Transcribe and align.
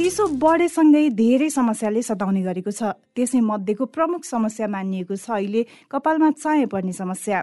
चिसो 0.00 0.24
बढेसँगै 0.40 1.12
धेरै 1.12 1.48
समस्याले 1.52 2.00
सताउने 2.00 2.40
गरेको 2.40 2.72
छ। 2.72 2.96
त्यसै 3.12 3.40
मध्येको 3.44 3.84
प्रमुख 3.92 4.24
समस्या 4.24 4.66
मानिएको 4.72 5.12
छ 5.12 5.36
अहिले 5.36 5.62
कपालमा 5.92 6.30
चाय 6.40 6.64
पर्ने 6.72 6.92
समस्या। 6.96 7.38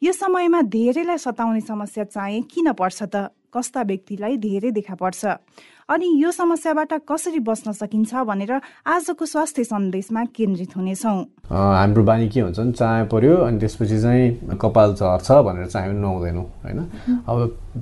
यो 0.00 0.12
समयमा 0.16 0.60
धेरैलाई 0.72 1.20
सताउने 1.20 1.60
समस्या 1.68 2.04
चाहे 2.08 2.40
किन 2.48 2.72
पर्छ 2.80 2.98
त? 3.12 3.28
कस्ता 3.52 3.80
व्यक्तिलाई 3.84 4.36
धेरै 4.40 4.70
देखा 4.72 4.96
पर्छ। 4.96 5.20
अनि 5.88 6.06
यो 6.22 6.30
समस्याबाट 6.30 6.92
कसरी 7.08 7.38
बस्न 7.42 7.72
सकिन्छ 7.72 8.14
भनेर 8.26 8.52
आजको 8.86 9.26
स्वास्थ्य 9.26 9.64
सन्देशमा 9.64 10.24
केन्द्रित 10.36 10.76
हुनेछौँ। 10.76 11.18
हाम्रो 11.50 12.02
बानी 12.04 12.28
के 12.28 12.40
हुन्छ 12.40 12.58
भने 12.58 13.06
पर्यो 13.08 13.36
अनि 13.46 13.58
त्यसपछि 13.58 14.00
चाहिँ 14.00 14.56
कपाल 14.62 14.94
झर्छ 14.94 15.30
भनेर 15.30 15.66
चाहिँ 15.66 15.88
हामी 15.88 16.00
नुहाउँदैनौँ 16.00 16.44
होइन? 16.64 16.78
अब 17.28 17.36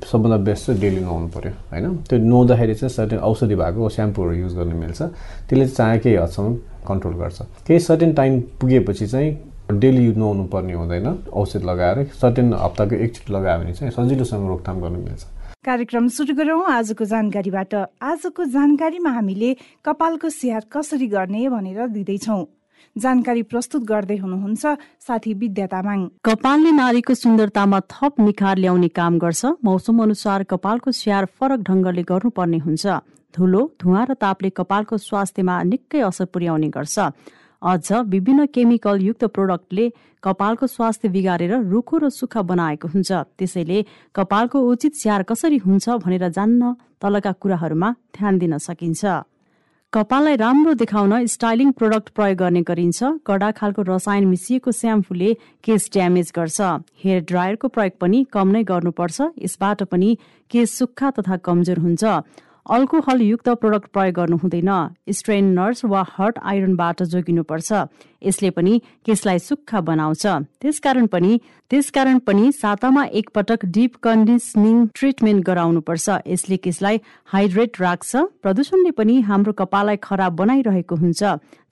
सबभन्दा 0.05 0.37
बेस्ट 0.49 0.67
चाहिँ 0.67 0.81
डेली 0.81 1.01
नुहाउनु 1.01 1.29
पऱ्यो 1.29 1.53
होइन? 1.71 1.97
त्यो 2.09 2.19
नुहाउँदाखेरि 2.19 2.75
चाहिँ 2.75 2.91
सर्टेन 2.91 3.19
औषधि 3.21 3.55
भएको 3.55 3.89
स्याम्पूहरू 3.89 4.33
युज 4.35 4.55
गर्न 4.57 4.73
मिल्छ। 4.81 5.03
त्यसले 5.49 5.67
चाया 5.69 5.97
केही 5.99 6.17
हदसम्म 6.17 6.55
कन्ट्रोल 6.89 7.15
गर्छ। 7.15 7.39
केही 7.67 7.81
सर्टेन 7.81 8.13
टाइम 8.15 8.41
पुगेपछि 8.61 9.07
चाहिँ 9.07 9.31
डेली 9.71 10.07
नुहाउनु 10.17 10.45
पर्ने 10.51 10.73
हुँदैन 10.73 11.07
औषध 11.31 11.63
लगाएर। 11.65 12.05
सर्टेन 12.21 12.53
हप्ताको 12.55 12.95
एकचोटि 12.97 13.33
लगायो 13.33 13.59
भने 13.61 13.73
चाहिँ 13.75 13.93
सजिलोसँग 13.93 14.49
रोकथाम 14.49 14.81
गर्न 14.81 14.97
मिल्छ। 15.05 15.25
कार्यक्रम 15.71 16.07
सुरु 16.11 16.35
गरौँ। 16.35 16.63
आजको 16.67 17.05
जानकारीबाट 17.07 17.75
आजको 18.03 18.45
जानकारीमा 18.55 19.11
हामीले 19.15 19.51
कपालको 19.87 20.29
स्याहार 20.29 20.65
कसरी 20.67 21.07
गर्ने 21.07 21.43
भनेर 21.49 21.87
दिँदैछौँ। 21.95 22.43
जानकारी 22.97 23.43
प्रस्तुत 23.47 23.83
गर्दै 23.87 24.17
हुनुहुन्छ 24.19 24.65
साथी 25.07 25.35
विद्या 25.39 25.67
तामाङ। 25.71 26.01
कपालले 26.27 26.71
नारीको 26.75 27.15
सुन्दरतामा 27.15 27.79
थप 27.87 28.15
निखार 28.19 28.57
ल्याउने 28.59 28.89
काम 28.99 29.19
गर्छ। 29.23 29.43
मौसम 29.63 30.03
अनुसार 30.03 30.43
कपालको 30.51 30.91
स्याहार 30.91 31.25
फरक 31.39 31.61
ढङ्गले 31.63 32.03
गर्नुपर्ने 32.03 32.59
हुन्छ। 32.67 32.85
धुलो 33.35 33.63
धुवा 33.79 34.03
र 34.11 34.19
तापले 34.19 34.51
कपालको 34.51 34.99
स्वास्थ्यमा 34.99 35.55
निकै 35.71 36.01
असर 36.03 36.27
पुर्याउने 36.35 36.69
गर्छ। 36.75 36.99
अझ 37.63 37.93
विभिन्न 38.09 38.47
केमिकल 38.55 39.01
युक्त 39.03 39.25
प्रोडक्टले 39.37 39.85
कपालको 40.23 40.67
स्वास्थ्य 40.67 41.09
बिगारेर 41.09 41.53
रुखो 41.69 41.97
र 41.99 42.09
सुक्खा 42.11 42.43
बनाएको 42.43 42.89
हुन्छ। 42.89 43.11
त्यसैले 43.37 43.79
कपालको 44.15 44.59
उचित 44.61 44.95
स्याहार 44.97 45.23
कसरी 45.29 45.59
हुन्छ 45.65 45.89
भनेर 46.01 46.29
जान्न 46.29 46.73
तलका 47.01 47.33
कुराहरूमा 47.37 47.89
ध्यान 48.17 48.39
दिन 48.39 48.59
सकिन्छ। 48.59 49.05
कपाललाई 49.93 50.37
राम्रो 50.37 50.73
देखाउन 50.79 51.27
स्टाइलिङ 51.27 51.71
प्रोडक्ट 51.75 52.09
प्रयोग 52.15 52.37
गर्ने 52.39 52.63
गरिन्छ। 52.63 53.27
कडा 53.27 53.51
खालको 53.59 53.83
रसायन 53.83 54.25
मिसिएको 54.25 54.71
स्याम्पूले 54.71 55.31
केस 55.65 55.91
ड्यामेज 55.93 56.31
गर्छ। 56.31 56.61
हेयर 57.03 57.21
ड्रायरको 57.27 57.69
प्रयोग 57.69 57.95
पनि 57.99 58.19
कम 58.31 58.49
नै 58.55 58.63
गर्नुपर्छ। 58.71 59.19
यसबाट 59.43 59.83
पनि 59.91 60.11
केस 60.51 60.79
सुक्खा 60.79 61.11
तथा 61.19 61.37
कमजोर 61.43 61.79
हुन्छ। 61.83 62.05
अल्कोहलयुक्त 62.67 63.49
प्रोडक्ट 63.61 63.89
प्रयोग 63.93 64.15
गर्नु 64.15 64.37
हुँदैन। 64.37 64.71
स्ट्रेनर्स 65.09 65.85
वा 65.85 66.05
हट 66.19 66.39
आइरनबाट 66.39 67.03
जोगिनुपर्छ। 67.03 67.73
यसले 68.23 68.51
पनि 68.51 68.81
केसलाई 69.07 69.39
सुक्खा 69.39 69.81
बनाउँछ। 69.81 70.27
त्यसकारण 70.61 71.07
पनि 71.07 71.41
त्यसकारण 71.71 72.19
पनि 72.19 72.53
सातामा 72.53 73.05
एकपटक 73.05 73.65
डिप 73.65 73.97
कन्डिसनिङ 74.03 74.87
ट्रिटमेन्ट 74.95 75.45
गराउनुपर्छ। 75.47 76.09
यसले 76.27 76.57
केसलाई 76.57 77.01
हाइड्रेट 77.33 77.81
राख्छ। 77.81 78.17
प्रदूषणले 78.43 78.91
पनि 78.93 79.21
हाम्रो 79.23 79.53
कपाललाई 79.53 79.97
खराब 79.97 80.33
बनाइरहेको 80.37 80.97
हुन्छ। 80.97 81.23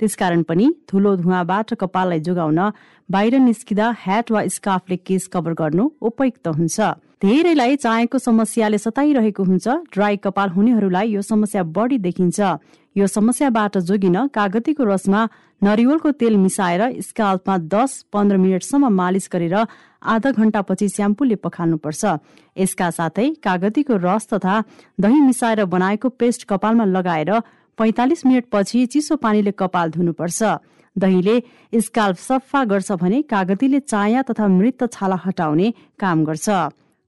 त्यसकारण 0.00 0.42
पनि 0.42 0.72
धुलो 0.90 1.16
धुवाबाट 1.16 1.74
कपाललाई 1.74 2.20
जोगाउन 2.20 2.60
बाहिर 3.08 3.34
निस्किँदा 3.38 3.86
ह्याट 3.98 4.30
वा 4.30 4.46
स्काफले 4.46 4.96
केस 4.96 5.28
कभर 5.32 5.52
गर्नु 5.52 5.84
उपयुक्त 6.00 6.48
हुन्छ। 6.48 6.80
धेरैलाई 7.22 7.76
चाहेको 7.76 8.18
समस्याले 8.18 8.78
सताइरहेको 8.78 9.42
हुन्छ। 9.44 9.66
ड्राई 9.90 10.16
कपाल 10.22 10.48
हुनेहरूलाई 10.50 11.08
यो 11.10 11.22
समस्या 11.22 11.62
बढी 11.66 11.98
देखिन्छ। 11.98 12.38
यो 12.96 13.06
समस्याबाट 13.08 13.78
जोगिन 13.82 14.26
कागतीको 14.30 14.84
रसमा 14.86 15.22
नरिवलको 15.62 16.10
तेल 16.14 16.36
मिसाएर 16.38 17.02
स्काल्पमा 17.02 17.56
दस 17.74 18.06
पन्ध्र 18.14 18.36
मिनटसम्म 18.38 18.88
मालिस 18.94 19.28
गरेर 19.32 19.54
आधा 19.58 20.30
घण्टापछि 20.30 20.88
स्याम्पूले 20.88 21.36
पखाल्नुपर्छ। 21.42 22.02
यसका 22.54 22.90
साथै 22.94 23.28
कागतीको 23.42 23.98
रस 23.98 24.30
तथा 24.32 24.62
दही 24.94 25.20
मिसाएर 25.20 25.64
बनाएको 25.66 26.08
पेस्ट 26.14 26.46
कपालमा 26.46 26.84
लगाएर 26.86 27.30
पैँतालिस 27.78 28.26
मिनटपछि 28.26 28.86
चिसो 28.86 29.16
पानीले 29.18 29.58
कपाल 29.58 29.90
धुनुपर्छ। 29.90 30.40
दहीले 30.96 31.36
स्काल्प 31.82 32.16
सफा 32.16 32.64
गर्छ 32.64 32.92
भने 32.94 33.22
कागतीले 33.26 33.80
चाया 33.82 34.22
तथा 34.22 34.46
मृत 34.48 34.92
छाला 34.92 35.18
हटाउने 35.26 35.74
काम 35.98 36.24
गर्छ। 36.24 36.48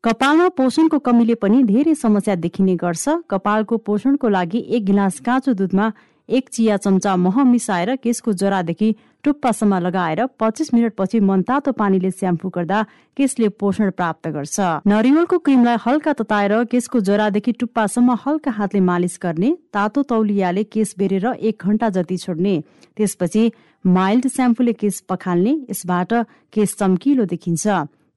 कपालमा 0.04 0.48
पोषणको 0.56 0.98
कमीले 0.98 1.34
पनि 1.36 1.62
धेरै 1.62 1.94
समस्या 1.94 2.34
देखिने 2.34 2.74
गर्छ। 2.80 3.20
कपालको 3.28 3.76
पोषणको 3.84 4.28
लागि 4.28 4.58
एक 4.72 4.84
गिलास 4.84 5.18
काँचो 5.20 5.52
दुधमा 5.52 5.90
एक 6.28 6.48
चिया 6.48 6.76
चम्चा 6.76 7.16
मह 7.16 7.42
मिसाएर 7.44 7.94
केसको 8.00 8.32
जरादेखि 8.32 8.88
टुप्पासम्म 9.24 9.78
लगाएर 9.78 10.24
पच्चिस 10.40 10.72
मिनटपछि 10.74 11.20
मनतातो 11.20 11.72
पानीले 11.76 12.10
स्याम्पू 12.12 12.48
गर्दा 12.48 12.80
केसले 13.16 13.48
पोषण 13.60 13.90
प्राप्त 13.92 14.28
गर्छ। 14.28 14.56
नरिवलको 14.88 15.38
क्रिमलाई 15.44 15.76
हल्का 15.84 16.12
तताएर 16.16 16.56
केसको 16.72 17.00
जरादेखि 17.04 17.52
टुप्पासम्म 17.60 18.16
हल्का 18.24 18.50
हातले 18.56 18.80
मालिस 18.80 19.18
गर्ने 19.22 19.54
तातो 19.68 20.02
तौलियाले 20.08 20.64
केस 20.72 20.94
बेरेर 20.98 21.26
एक 21.44 21.60
घण्टा 21.60 21.88
जति 21.92 22.16
छोड्ने 22.16 22.56
त्यसपछि 22.96 23.44
माइल्ड 23.84 24.32
स्याम्पूले 24.32 24.72
केस 24.80 25.04
पखाल्ने 25.08 25.56
यसबाट 25.70 26.12
केस 26.52 26.76
चम्किलो 26.80 27.24
देखिन्छ। 27.28 27.66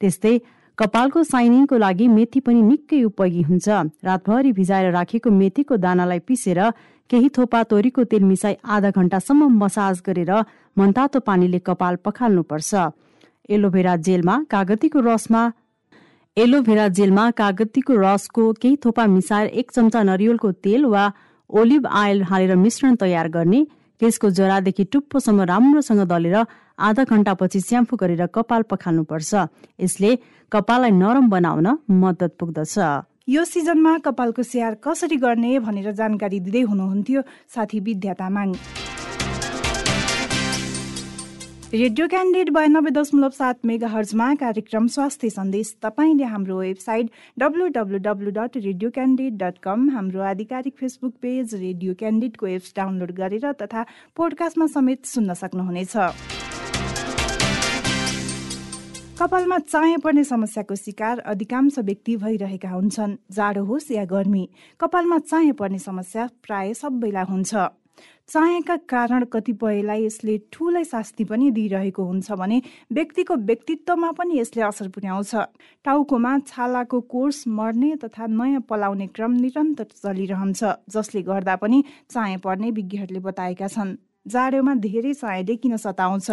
त्यस्तै 0.02 0.38
कपालको 0.78 1.24
साइनिङको 1.24 1.78
लागि 1.78 2.08
मेथी 2.08 2.40
पनि 2.40 2.62
निकै 2.62 3.04
उपयोगी 3.04 3.42
हुन्छ। 3.42 3.68
रातभरि 4.04 4.52
भिजाएर 4.52 4.92
राखेको 4.92 5.30
मेथीको 5.32 5.78
दानालाई 5.78 6.20
पिसेर 6.28 6.60
केही 7.10 7.30
थोपा 7.30 7.62
तोरीको 7.70 8.04
तेल 8.10 8.24
मिसाई 8.26 8.56
आधा 8.66 8.90
घण्टासम्म 8.92 9.50
मसाज 9.64 10.02
गरेर 10.06 10.32
मनतातो 10.78 11.20
पानीले 11.28 11.60
कपाल 11.68 11.96
पखाल्नुपर्छ। 12.06 12.72
एलोभेरा 13.50 13.96
जेलमा 14.02 14.36
कागतीको 14.50 15.00
रसमा 15.06 15.44
एलोभेरा 16.38 16.88
जेलमा 16.98 17.30
कागतीको 17.38 17.94
रसको 18.02 18.52
केही 18.62 18.76
थोपा 18.86 19.06
मिसाएर 19.14 19.48
एक 19.54 19.72
चम्चा 19.72 20.04
नरिवलको 20.04 20.52
तेल 20.66 20.86
वा 20.90 21.06
ओलिभ 21.50 21.88
आयल 22.02 22.24
हालेर 22.26 22.56
मिश्रण 22.58 22.96
तयार 22.98 23.28
गर्ने 23.30 23.64
केसको 24.02 24.30
जरादेखि 24.38 24.84
टुप्पोसम्म 24.94 25.42
राम्रोसँग 25.52 26.02
दलेर 26.10 26.38
आधा 26.80 27.04
घण्टापछि 27.04 27.60
स्याम्पू 27.62 27.96
गरेर 27.96 28.26
कपाल 28.34 28.62
पखाल्नुपर्छ। 28.70 29.34
यसले 29.80 30.12
कपाललाई 30.52 30.92
नरम 30.94 31.30
बनाउन 31.30 31.68
मद्दत 31.90 32.36
पुग्दछ। 32.40 32.78
यो 33.30 33.44
सिजनमा 33.46 33.98
कपालको 34.06 34.44
स्याहार 34.44 34.76
कसरी 34.84 35.18
गर्ने 35.18 35.60
भनेर 35.60 35.92
जानकारी 35.94 36.40
दिँदै 36.40 36.62
हुनुहुन्थ्यो 36.72 37.22
साथी 37.56 37.80
विद्या 37.80 38.14
तामाङ। 38.20 38.50
रेडियो 41.74 42.08
क्यान्डिडेट 42.08 42.50
बयानब्बे 42.54 42.92
दशमलव 42.94 43.30
सात 43.34 43.66
मेगा 43.66 43.88
हर्जमा 43.90 44.28
कार्यक्रम 44.36 44.88
स्वास्थ्य 44.94 45.30
सन्देश 45.30 45.74
तपाईँले 45.82 46.24
हाम्रो 46.30 46.58
website 46.60 47.10
W 47.40 47.68
W 47.74 47.98
W 47.98 48.32
dot 48.32 48.58
radio 48.58 48.90
candidate 48.92 49.40
dot 49.42 49.58
com 49.64 49.90
हाम्रो 49.90 50.22
आधिकारिक 50.22 50.76
फेसबुक 50.78 51.14
पेज 51.22 51.56
रेडियो 51.56 51.94
क्यान्डिडेटको 51.96 52.48
एप्स 52.48 52.74
डाउनलोड 52.78 53.12
गरेर 53.18 53.52
तथा 53.62 53.86
पोडकास्टमा 54.16 54.68
समेत 54.70 55.06
सुन्न 55.08 55.34
सक्नुहुनेछ। 55.34 55.98
कपालमा 59.24 59.58
चाया 59.60 59.98
पर्ने 60.04 60.24
समस्याको 60.24 60.76
शिकार 60.76 61.20
अधिकांश 61.32 61.78
व्यक्ति 61.80 62.16
भइरहेका 62.18 62.70
हुन्छन्। 62.70 63.16
जाडो 63.32 63.64
होस् 63.66 63.92
या 63.92 64.04
गर्मी 64.06 64.44
कपालमा 64.80 65.18
चाया 65.20 65.54
पर्ने 65.56 65.80
समस्या 65.80 66.28
प्राय 66.44 66.74
सबैलाई 66.74 67.26
हुन्छ। 67.30 67.54
चाहेका 68.28 68.76
कारण 68.84 69.24
कतिपयलाई 69.32 70.04
यसले 70.06 70.38
ठुलै 70.52 70.84
शास्ति 70.84 71.24
पनि 71.24 71.50
दिइरहेको 71.56 72.04
हुन्छ 72.04 72.32
भने 72.34 72.62
व्यक्तिको 72.92 73.36
व्यक्तित्वमा 73.48 74.12
पनि 74.12 74.40
यसले 74.40 74.62
असर 74.62 74.88
पुर्याउँछ। 74.92 75.36
टाउकोमा 75.86 76.38
छालाको 76.48 77.02
कोर्स 77.08 77.44
मर्ने 77.48 77.96
तथा 78.04 78.28
नयाँ 78.28 78.62
पलाउने 78.68 79.08
क्रम 79.08 79.32
निरन्तर 79.40 79.88
चलिरहन्छ 80.04 80.64
जसले 80.92 81.22
गर्दा 81.24 81.56
पनि 81.64 81.84
चाहे 82.12 82.38
पर्ने 82.44 82.72
विज्ञहरूले 82.72 83.20
बताएका 83.24 83.68
छन्। 83.68 83.96
जाडोमा 84.26 84.74
धेरै 84.80 85.14
चायाले 85.14 85.56
किन 85.60 85.76
सताउँछ? 85.76 86.30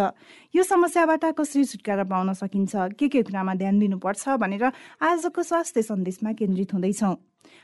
यो 0.55 0.63
समस्याबाट 0.63 1.23
कसरी 1.35 1.63
छुटकारा 1.65 2.03
पाउन 2.07 2.33
सकिन्छ? 2.33 2.95
के 2.95 3.07
के 3.11 3.21
कुरामा 3.27 3.53
ध्यान 3.55 3.79
दिनुपर्छ 3.79 4.39
भनेर 4.39 4.63
आजको 5.01 5.43
स्वास्थ्य 5.43 5.81
सन्देशमा 5.83 6.31
केन्द्रित 6.39 6.73
हुँदैछौँ। 6.73 7.15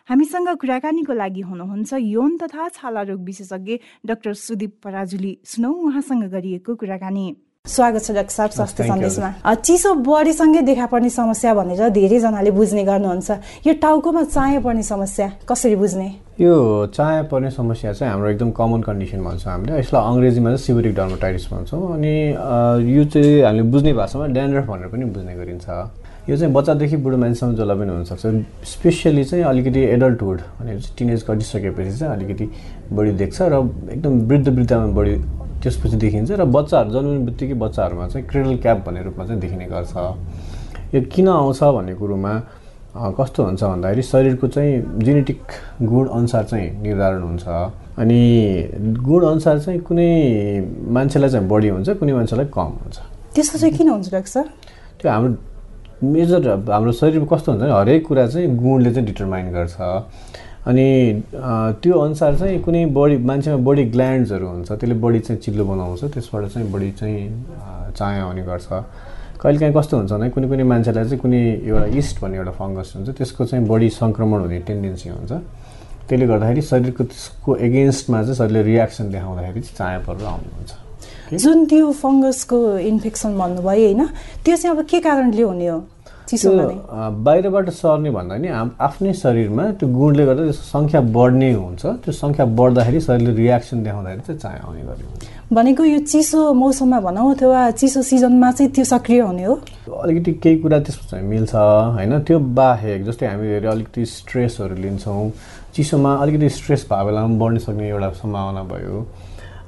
हामीसँग 0.09 0.49
कुराकानीको 0.59 1.13
लागि 1.13 1.41
हुनुहुन्छ 1.47 1.93
यौन 1.93 2.37
तथा 2.43 2.67
छाला 2.75 3.01
रोग 3.07 3.23
विशेषज्ञ 3.23 3.79
डाक्टर 4.03 4.33
सुदीप 4.35 4.73
पराजुली। 4.83 5.37
सुनौ 5.47 5.71
उहाँसँग 5.71 6.23
गरिएको 6.27 6.75
कुराकानी। 6.75 7.25
स्वागत 7.67 8.03
छ 8.03 8.11
डाक्टर 8.11 8.31
साहब 8.31 8.49
स्वास्थ्य 8.49 8.83
सन्देशमा। 8.87 9.53
चिसो 9.59 9.93
बढीसँगै 9.99 10.61
देखा 10.63 10.85
पर्ने 10.87 11.09
समस्या 11.09 11.53
भनेर 11.53 11.89
धेरैजनाले 11.91 12.51
बुझ्ने 12.51 12.83
गर्नुहुन्छ। 12.83 13.31
यो 13.67 13.73
टाउकोमा 13.83 14.23
चाया 14.23 14.59
पर्ने 14.63 14.83
समस्या 14.83 15.27
कसरी 15.43 15.75
बुझ्ने? 15.75 16.07
यो 16.39 16.55
चाया 16.95 17.21
पर्ने 17.27 17.49
समस्या 17.51 17.91
चाहिँ 17.93 18.11
हाम्रो 18.13 18.29
एकदम 18.29 18.51
कमन 18.55 18.81
कन्डिसन 18.87 19.19
भन्छौँ 19.19 19.51
हामीले। 19.51 19.79
यसलाई 19.79 20.01
अङ्ग्रेजीमा 20.07 20.49
चाहिँ 20.49 20.63
सिबरिक 20.63 20.95
डर्मोटाइटिस 20.95 21.45
भन्छौँ। 21.51 21.81
अनि 21.93 22.13
यो 22.95 23.03
चाहिँ 23.03 23.41
हामीले 23.43 23.63
बुझ्ने 23.67 23.93
भाषामा 23.99 24.25
ड्यान्ड्रफ 24.31 24.65
भनेर 24.67 24.87
पनि 24.87 25.05
बुझ्ने 25.11 25.35
गरिन्छ। 25.35 25.67
यो 26.29 26.37
चाहिँ 26.37 26.53
बच्चादेखि 26.53 26.97
बुढो 27.03 27.17
मान्छेसम्म 27.17 27.55
जसलाई 27.55 27.77
पनि 27.79 27.91
हुनसक्छ। 27.91 28.23
स्पेसियली 28.63 29.23
चाहिँ 29.23 29.43
अलिकति 29.43 29.81
एडल्टहुड 29.91 30.39
भनेपछि 30.59 30.93
टिनेज 30.97 31.21
कटिसकेपछि 31.27 31.91
चाहिँ 31.99 32.13
अलिकति 32.15 32.45
बढी 32.95 33.11
देख्छ 33.11 33.41
र 33.41 33.53
एकदम 33.91 34.13
वृद्ध 34.27 34.47
वृद्धमा 34.47 34.87
बढी 34.95 35.15
त्यसपछि 35.67 35.97
देखिन्छ 35.99 36.31
र 36.31 36.45
बच्चाहरू 36.47 36.89
जन्मिने 36.95 37.25
बित्तिकै 37.27 37.55
बच्चाहरूमा 37.59 38.07
चाहिँ 38.07 38.27
क्रेडल 38.27 38.55
क्याप 38.63 38.77
भन्ने 38.87 39.03
रूपमा 39.03 39.23
चाहिँ 39.27 39.41
देखिने 39.43 39.65
गर्छ। 39.67 39.93
यो 40.95 41.01
किन 41.11 41.27
आउँछ 41.27 41.59
भन्ने 41.75 41.93
कुरोमा 41.99 42.33
कस्तो 42.95 43.43
हुन्छ 43.43 43.63
भन्दाखेरि 43.63 44.01
शरीरको 44.01 44.47
चाहिँ 44.47 44.73
जेनेटिक 45.03 45.41
गुण 45.83 46.07
अनुसार 46.07 46.43
चाहिँ 46.49 46.69
निर्धारण 46.81 47.21
हुन्छ। 47.21 47.45
अनि 47.99 48.21
गुण 49.03 49.21
अनुसार 49.27 49.59
चाहिँ 49.59 49.79
कुनै 49.83 50.09
मान्छेलाई 50.95 51.29
चाहिँ 51.29 51.47
बढी 51.47 51.69
हुन्छ 51.69 51.89
कुनै 51.99 52.13
मान्छेलाई 52.13 52.45
कम 52.47 52.71
हुन्छ। 52.81 52.97
त्यस्तो 53.35 53.57
चाहिँ 53.59 53.73
किन 53.77 53.89
हुन्छ 53.89 54.07
डाक्टर 54.11 54.31
सर? 54.31 54.45
त्यो 54.97 55.11
हाम्रो 55.11 55.35
मेजर 56.07 56.41
हाम्रो 56.71 56.91
शरीरमा 56.91 57.27
कस्तो 57.27 57.51
हुन्छ 57.51 57.61
भने 57.63 57.73
हरेक 57.73 58.07
कुरा 58.07 58.25
चाहिँ 58.27 58.47
गुणले 58.57 58.89
चाहिँ 58.93 59.05
डिटरमाइन 59.05 59.45
गर्छ। 59.53 59.75
अनि 60.67 60.87
त्यो 61.81 61.99
अनुसार 61.99 62.35
चाहिँ 62.37 62.59
कुनै 62.61 62.85
बडी 62.91 63.17
मान्छेमा 63.23 63.57
बडी 63.63 63.83
ग्ल्यान्ड्सहरू 63.95 64.47
हुन्छ 64.47 64.71
त्यसले 64.71 64.95
बडी 64.99 65.19
चाहिँ 65.27 65.41
चिल्लो 65.41 65.63
बनाउँछ 65.65 66.03
त्यसबाट 66.13 66.43
चाहिँ 66.53 66.71
बडी 66.71 66.91
चाहिँ 66.99 67.93
चाया 67.97 68.23
आउने 68.23 68.43
गर्छ। 68.43 68.67
कहिलेकाहीँ 69.41 69.73
कस्तो 69.73 69.97
हुन्छ 69.97 70.11
भने 70.11 70.29
कुनै 70.35 70.47
कुनै 70.51 70.63
मान्छेलाई 70.67 71.03
चाहिँ 71.07 71.21
कुनै 71.23 71.41
एउटा 71.71 71.87
इस्ट 72.01 72.15
भन्ने 72.21 72.37
एउटा 72.37 72.53
फङ्गस 72.59 72.89
हुन्छ 72.95 73.09
त्यसको 73.17 73.45
चाहिँ 73.47 73.63
बडी 73.67 73.89
सङ्क्रमण 74.01 74.39
हुने 74.43 74.59
टेन्डेन्सी 74.67 75.07
हुन्छ। 75.09 75.31
त्यसले 76.09 76.25
गर्दाखेरि 76.27 76.61
शरीरको 76.61 77.03
त्यसको 77.03 77.55
एगेन्स्टमा 77.67 78.17
चाहिँ 78.23 78.35
शरीरले 78.35 78.61
रियाक्सन 78.71 79.05
देखाउँदाखेरि 79.11 79.61
चाहिँ 79.61 79.77
चाया 79.77 79.99
परेर 80.07 80.25
आउनुहुन्छ। 80.25 80.71
जुन 81.43 81.65
त्यो 81.69 81.91
फङ्गसको 82.01 82.57
इन्फेक्सन 82.91 83.31
भन्नुभयो 83.37 83.87
होइन 83.87 84.03
त्यो 84.43 84.55
चाहिँ 84.55 84.75
अब 84.75 84.83
के 84.89 84.99
कारणले 84.99 85.43
हुने 85.43 85.67
हो? 85.67 85.79
त्यो 86.27 86.51
बाहिरबाट 87.25 87.69
सर्ने 87.79 88.09
भन्दा 88.11 88.35
नि 88.43 88.47
आफ्नै 88.87 89.13
शरीरमा 89.23 89.63
त्यो 89.79 89.87
गुणले 89.97 90.23
गर्दा 90.25 90.43
त्यसको 90.43 90.65
सङ्ख्या 90.75 91.01
बढ्ने 91.15 91.51
हुन्छ। 91.53 91.83
त्यो 92.03 92.11
सङ्ख्या 92.21 92.45
बढ्दाखेरि 92.59 92.99
शरीरले 93.07 93.33
रियाक्सन 93.41 93.83
देखाउँदाखेरि 93.83 94.23
चाहिँ 94.27 94.39
चाया 94.43 94.59
आउने 94.67 94.83
गर्यो 94.89 95.07
भनेको 95.55 95.83
यो 95.83 95.99
चिसो 96.11 96.39
मौसममा 96.53 96.99
भनौँ 97.07 97.27
अथवा 97.33 97.59
चिसो 97.79 98.01
सिजनमा 98.03 98.51
चाहिँ 98.51 98.71
त्यो 98.75 98.83
सक्रिय 98.83 99.21
हुने 99.21 99.43
हो? 99.43 99.53
अलिकति 100.03 100.31
केही 100.43 100.57
कुरा 100.61 100.79
त्यसको 100.83 101.05
चाहिँ 101.11 101.25
मिल्छ 101.27 101.55
होइन? 101.55 102.19
त्यो 102.27 102.39
बाहेक 102.59 103.05
जस्तै 103.07 103.25
हामी 103.31 103.47
अलिकति 103.71 104.05
स्ट्रेसहरू 104.05 104.75
लिन्छौँ। 104.75 105.31
चिसोमा 105.75 106.11
अलिकति 106.23 106.49
स्ट्रेस 106.49 106.81
भएको 106.91 107.05
बेलामा 107.07 107.37
बढ्न 107.39 107.57
सक्ने 107.63 107.87
एउटा 107.89 108.09
सम्भावना 108.19 108.63
भयो। 108.67 108.95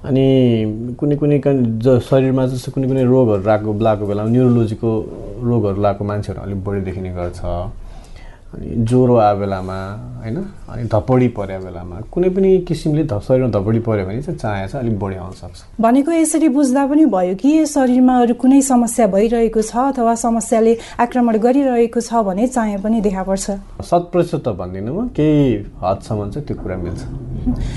अनि 0.07 0.95
कुनै 0.99 1.15
कुनै 1.21 1.37
ज 1.83 1.99
शरीरमा 2.09 2.43
जस्तो 2.51 2.71
कुनै 2.71 2.87
कुनै 2.87 3.03
रोगहरू 3.03 3.43
लागेको 3.49 3.71
लागेको 3.87 4.05
बेलामा 4.11 4.29
न्युरोलोजीको 4.35 4.89
रोगहरू 5.49 5.79
लागेको 5.85 6.03
मान्छेहरू 6.11 6.39
अलिक 6.45 6.59
बढी 6.65 6.81
देखिने 6.87 7.09
गर्छ। 7.19 7.39
अनि 8.49 8.67
ज्वरो 8.89 9.15
आए 9.15 9.35
बेलामा 9.39 9.77
होइन? 10.19 10.37
अनि 10.69 10.83
धपडी 10.89 11.27
परेको 11.37 11.65
बेलामा 11.65 11.95
कुनै 12.11 12.29
पनि 12.33 12.49
किसिमले 12.67 13.03
शरीरमा 13.05 13.49
धपडी 13.53 13.79
पऱ्यो 13.85 14.05
भने 14.05 14.21
चाहिँ 14.21 14.39
चाया 14.39 14.65
चाहिँ 14.67 14.85
अलिक 14.85 14.99
बढी 14.99 15.15
आउन 15.15 15.31
सक्छ। 15.37 15.59
भनेको 15.81 16.11
यसरी 16.11 16.49
बुझ्दा 16.49 16.85
पनि 16.89 17.05
भयो 17.05 17.35
कि 17.37 17.65
शरीरमा 17.65 18.15
अरू 18.21 18.33
कुनै 18.41 18.61
समस्या 18.61 19.07
भइरहेको 19.13 19.61
छ 19.61 19.73
अथवा 19.93 20.15
समस्याले 20.25 20.73
आक्रमण 20.97 21.37
गरिरहेको 21.45 22.01
छ 22.01 22.25
भने 22.25 22.47
चाया 22.49 22.77
पनि 22.81 23.01
देखा 23.05 23.23
पर्छ। 23.23 23.45
शत 23.85 24.03
प्रतिशत 24.11 24.41
त 24.41 24.57
भन्दिनँ 24.57 24.93
म 24.97 25.07
केही 25.13 25.77
हदसम्म 25.85 26.29
चाहिँ 26.33 26.45
त्यो 26.49 26.57
कुरा 26.57 26.77
मिल्छ। 26.83 27.01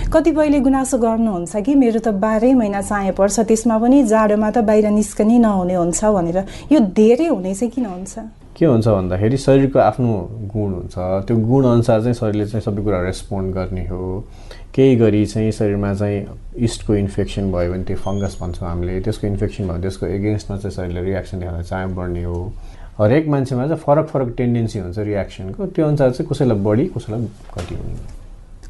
कतिपयले 0.08 0.60
गुनासो 0.60 0.98
गर्नुहुन्छ 0.98 1.52
कि 1.68 1.74
मेरो 1.76 2.00
त 2.00 2.16
बाह्रै 2.16 2.52
महिना 2.56 2.80
चाया 2.80 3.12
पर्छ 3.12 3.40
त्यसमा 3.44 3.76
पनि 3.78 4.02
जाडोमा 4.08 4.50
त 4.50 4.58
बाहिर 4.64 4.88
निस्कनै 4.88 5.38
नहुने 5.38 5.74
हुन्छ 5.76 6.00
भनेर। 6.00 6.38
यो 6.72 6.78
धेरै 6.80 7.28
हुने 7.28 7.54
चाहिँ 7.54 7.70
किन 7.70 7.86
हुन्छ? 7.86 8.41
के 8.62 8.66
हुन्छ 8.66 8.86
भन्दाखेरि 8.88 9.36
शरीरको 9.42 9.78
आफ्नो 9.78 10.12
गुण 10.54 10.72
हुन्छ। 10.72 10.94
त्यो 11.26 11.36
गुण 11.36 11.64
अनुसार 11.66 12.00
चाहिँ 12.00 12.14
शरीरले 12.14 12.46
चाहिँ 12.46 12.62
सबै 12.62 12.82
कुरा 12.82 13.00
रेस्पोन्ड 13.02 13.54
गर्ने 13.54 13.86
हो। 13.90 14.02
केही 14.74 14.94
गरी 14.96 15.24
चाहिँ 15.26 15.50
शरीरमा 15.52 15.92
चाहिँ 15.94 16.24
इस्टको 16.64 16.94
इन्फेक्सन 16.94 17.50
भयो 17.52 17.72
भने 17.72 17.84
त्यो 17.84 17.96
फङ्गस 18.06 18.38
भन्छौँ 18.40 18.68
हामीले 18.68 19.00
त्यसको 19.02 19.26
इन्फेक्सन 19.26 19.68
भयो 19.68 19.80
त्यसको 19.82 20.06
एगेन्स्टमा 20.06 20.56
चाहिँ 20.56 20.74
शरीरले 20.76 21.02
रियाक्सन 21.10 21.38
देखाउँदा 21.38 21.62
चाया 21.62 21.86
बढ्ने 21.98 22.22
हो। 22.24 22.40
हरेक 22.98 23.28
मान्छेमा 23.28 23.66
चाहिँ 23.66 23.82
फरक 23.82 24.06
फरक 24.08 24.34
टेन्डेन्सी 24.38 24.78
हुन्छ 24.78 24.98
रियाक्सनको 24.98 25.66
त्यो 25.66 25.86
अनुसार 25.86 26.10
चाहिँ 26.10 26.28
कसैलाई 26.30 26.58
बढी 26.62 26.86
कसैलाई 26.96 27.20
घटी 27.58 27.74
हुने। 27.74 28.21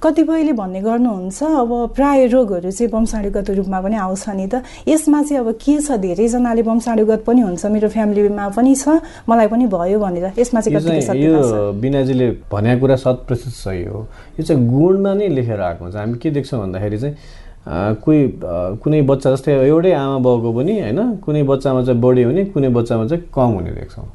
कतिपयले 0.03 0.53
भन्ने 0.53 0.81
गर्नुहुन्छ 0.83 1.43
अब 1.43 1.71
प्राय 1.95 2.27
रोगहरू 2.27 2.71
चाहिँ 2.71 2.91
वंशाणुगत 2.91 3.51
रूपमा 3.55 3.81
पनि 3.81 3.97
आउँछ 3.97 4.25
नि 4.35 4.47
त। 4.51 4.63
यसमा 4.89 5.23
चाहिँ 5.23 5.41
अब 5.47 5.49
के 5.63 5.79
छ? 5.79 5.95
धेरैजनाले 6.03 6.63
वंशाणुगत 6.67 7.23
पनि 7.23 7.41
हुन्छ 7.41 7.63
मेरो 7.71 7.89
फ्यामिलीमा 7.89 8.49
पनि 8.59 8.75
छ 8.75 8.99
मलाई 9.31 9.47
पनि 9.47 9.67
भयो 9.71 9.99
भनेर। 10.03 10.35
यसमा 10.35 10.61
चाहिँ 10.61 11.23
यो 11.23 11.73
बिनाजीले 11.79 12.31
भनेको 12.51 12.81
कुरा 12.81 12.97
शत 12.99 13.19
प्रतिशत 13.31 13.55
सही 13.63 13.85
हो। 13.87 14.07
यो 14.39 14.43
चाहिँ 14.43 14.67
गुणमा 14.67 15.13
नै 15.15 15.29
लेखेर 15.39 15.61
आएको 15.61 15.85
हुन्छ। 15.85 15.97
हामी 15.97 16.19
के 16.19 16.31
देख्छौँ 16.35 16.61
भन्दाखेरि 16.61 16.99
चाहिँ 16.99 17.15
कोही 18.03 18.21
कुनै 18.83 19.01
बच्चा 19.07 19.31
जस्तै 19.31 19.53
एउटै 19.71 19.93
आमा 19.95 20.19
बाउको 20.19 20.51
पनि 20.51 20.73
होइन 20.83 21.01
कुनै 21.23 21.43
बच्चामा 21.47 21.83
चाहिँ 21.87 22.01
बढी 22.03 22.23
हुने 22.27 22.45
कुनै 22.51 22.69
बच्चामा 22.75 23.07
चाहिँ 23.07 23.23
कम 23.31 23.51
हुने 23.55 23.71
देख्छौँ। 23.71 24.07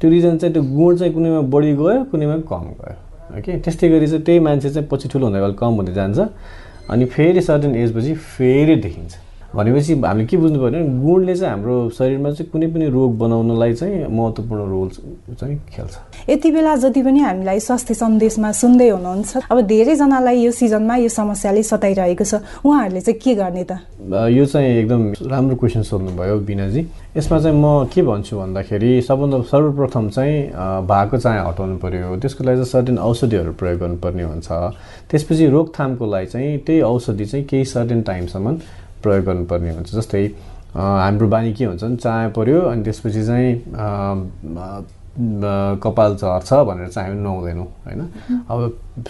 त्यो 0.00 0.10
रिजन 0.10 0.38
चाहिँ 0.42 0.52
त्यो 0.54 0.62
गुण 0.74 0.96
चाहिँ 0.98 1.14
कुनैमा 1.14 1.40
बढी 1.54 1.72
गयो 1.78 2.02
कुनैमा 2.10 2.36
कम 2.50 2.66
गयो। 2.82 3.09
ओके 3.38 3.58
त्यस्तै 3.64 3.88
गरी 3.88 4.06
चाहिँ 4.06 4.24
त्यही 4.24 4.38
मान्छे 4.40 4.70
चाहिँ 4.70 4.88
पछि 4.88 5.08
ठुलो 5.08 5.26
हुँदा 5.26 5.50
कम 5.54 5.72
हुँदै 5.78 5.92
जान्छ। 5.92 6.18
अनि 6.90 7.04
फेरि 7.06 7.40
सर्टेन 7.40 7.74
एजपछि 7.76 8.14
फेरि 8.14 8.76
देखिन्छ। 8.76 9.29
भनेपछि 9.50 9.94
हामीले 10.06 10.26
के 10.30 10.36
बुझ्नु 10.36 10.58
पऱ्यो 10.62 10.70
भने 10.70 11.02
गुणले 11.02 11.34
चाहिँ 11.34 11.50
हाम्रो 11.50 11.74
शरीरमा 11.98 12.30
चाहिँ 12.30 12.50
कुनै 12.50 12.66
पनि 12.70 12.86
रोग 12.86 13.18
बनाउनलाई 13.18 13.72
चाहिँ 13.74 14.06
महत्त्वपूर्ण 14.06 14.62
रोल 14.70 14.88
चाहिँ 15.34 15.56
खेल्छ। 15.74 15.94
यति 16.30 16.50
बेला 16.54 16.74
जति 16.76 17.02
पनि 17.02 17.20
हामीलाई 17.20 17.60
स्वास्थ्य 17.60 17.94
सन्देशमा 17.94 18.50
सुन्दै 18.52 18.88
हुनुहुन्छ 18.88 19.50
अब 19.50 19.60
धेरैजनालाई 19.66 20.38
यो 20.46 20.50
सिजनमा 20.54 20.96
यो 20.96 21.08
समस्याले 21.10 21.62
सताइरहेको 21.66 22.24
छ। 22.24 22.34
उहाँहरूले 22.62 23.00
चाहिँ 23.00 23.18
के 23.18 23.34
गर्ने 23.34 23.64
त? 23.66 23.72
यो 24.30 24.44
चाहिँ 24.46 24.70
एकदम 24.86 25.02
राम्रो 25.18 25.56
क्वेसन 25.58 25.82
सोध्नुभयो 25.82 26.38
बिनाजी। 26.46 26.82
यसमा 27.18 27.38
चाहिँ 27.42 27.58
म 27.58 27.90
के 27.90 28.02
भन्छु 28.06 28.38
भन्दाखेरि 28.38 29.02
सबभन्दा 29.02 29.38
सर्वप्रथम 29.50 30.08
चाहिँ 30.14 30.36
भएको 30.86 31.16
चाहिँ 31.18 31.40
हटाउनु 31.42 31.76
पऱ्यो 31.82 32.16
त्यसको 32.22 32.44
लागि 32.46 32.56
चाहिँ 32.62 32.70
सर्टेन 32.70 32.98
औषधिहरू 33.02 33.52
प्रयोग 33.58 33.78
गर्नुपर्ने 33.82 34.22
हुन्छ। 34.30 34.48
त्यसपछि 35.10 35.46
रोकथामको 35.50 36.06
लागि 36.06 36.26
चाहिँ 36.30 36.58
त्यही 36.62 36.80
औषधि 36.86 37.24
चाहिँ 37.26 37.44
केही 37.50 37.64
सर्टेन 37.66 38.02
टाइमसम्म 38.06 38.54
प्रयोग 39.02 39.24
गर्नुपर्ने 39.24 39.70
हुन्छ। 39.74 39.94
जस्तै 39.94 40.24
हाम्रो 40.76 41.26
बानी 41.28 41.52
के 41.54 41.64
हुन्छ 41.64 41.82
भने 41.84 41.96
चाया 41.96 42.28
पऱ्यो 42.36 42.60
अनि 42.70 42.82
त्यसपछि 42.84 43.22
चाहिँ 43.26 43.50
कपाल 45.82 46.14
झर्छ 46.16 46.52
भनेर 46.52 46.88
चाहिँ 46.88 47.08
हामी 47.08 47.20
नुहाउँदैनौँ 47.22 47.66
होइन? 47.84 48.00
अब 48.48 48.58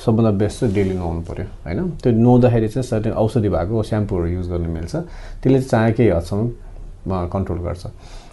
सबभन्दा 0.00 0.30
बेस्ट 0.40 0.60
चाहिँ 0.60 0.74
डेली 0.74 0.94
नुहाउनु 0.94 1.22
पऱ्यो 1.28 1.46
होइन? 1.64 1.78
त्यो 2.00 2.12
नुहाउँदाखेरि 2.12 2.68
चाहिँ 2.68 2.86
सर्टेन 2.88 3.12
औषधि 3.12 3.48
भएको 3.48 3.82
स्याम्पूहरू 3.82 4.26
युज 4.26 4.48
गर्नु 4.50 4.68
मिल्छ। 4.72 4.94
त्यसले 5.42 5.60
चाया 5.62 5.90
केही 5.90 6.08
हदसम्म 6.10 7.28
कन्ट्रोल 7.32 7.58
गर्छ। 7.60 7.86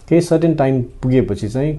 केही 0.08 0.20
सर्टेन 0.20 0.54
टाइम 0.56 0.82
पुगेपछि 1.02 1.48
चाहिँ 1.48 1.72